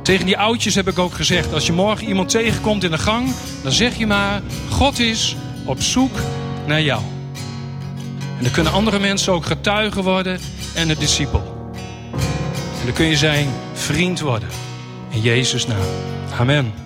Tegen 0.01 0.25
die 0.25 0.37
oudjes 0.37 0.75
heb 0.75 0.87
ik 0.87 0.99
ook 0.99 1.13
gezegd: 1.13 1.53
als 1.53 1.65
je 1.65 1.73
morgen 1.73 2.07
iemand 2.07 2.29
tegenkomt 2.29 2.83
in 2.83 2.91
de 2.91 2.97
gang, 2.97 3.33
dan 3.63 3.71
zeg 3.71 3.95
je 3.95 4.07
maar: 4.07 4.41
God 4.69 4.99
is 4.99 5.35
op 5.65 5.81
zoek 5.81 6.15
naar 6.65 6.81
jou. 6.81 7.01
En 8.37 8.43
dan 8.43 8.51
kunnen 8.51 8.73
andere 8.73 8.99
mensen 8.99 9.33
ook 9.33 9.45
getuigen 9.45 10.03
worden 10.03 10.39
en 10.73 10.89
een 10.89 10.99
discipel. 10.99 11.71
En 12.79 12.85
dan 12.85 12.93
kun 12.93 13.05
je 13.05 13.17
zijn 13.17 13.47
vriend 13.73 14.19
worden. 14.19 14.49
In 15.09 15.21
Jezus' 15.21 15.67
naam. 15.67 15.85
Amen. 16.39 16.82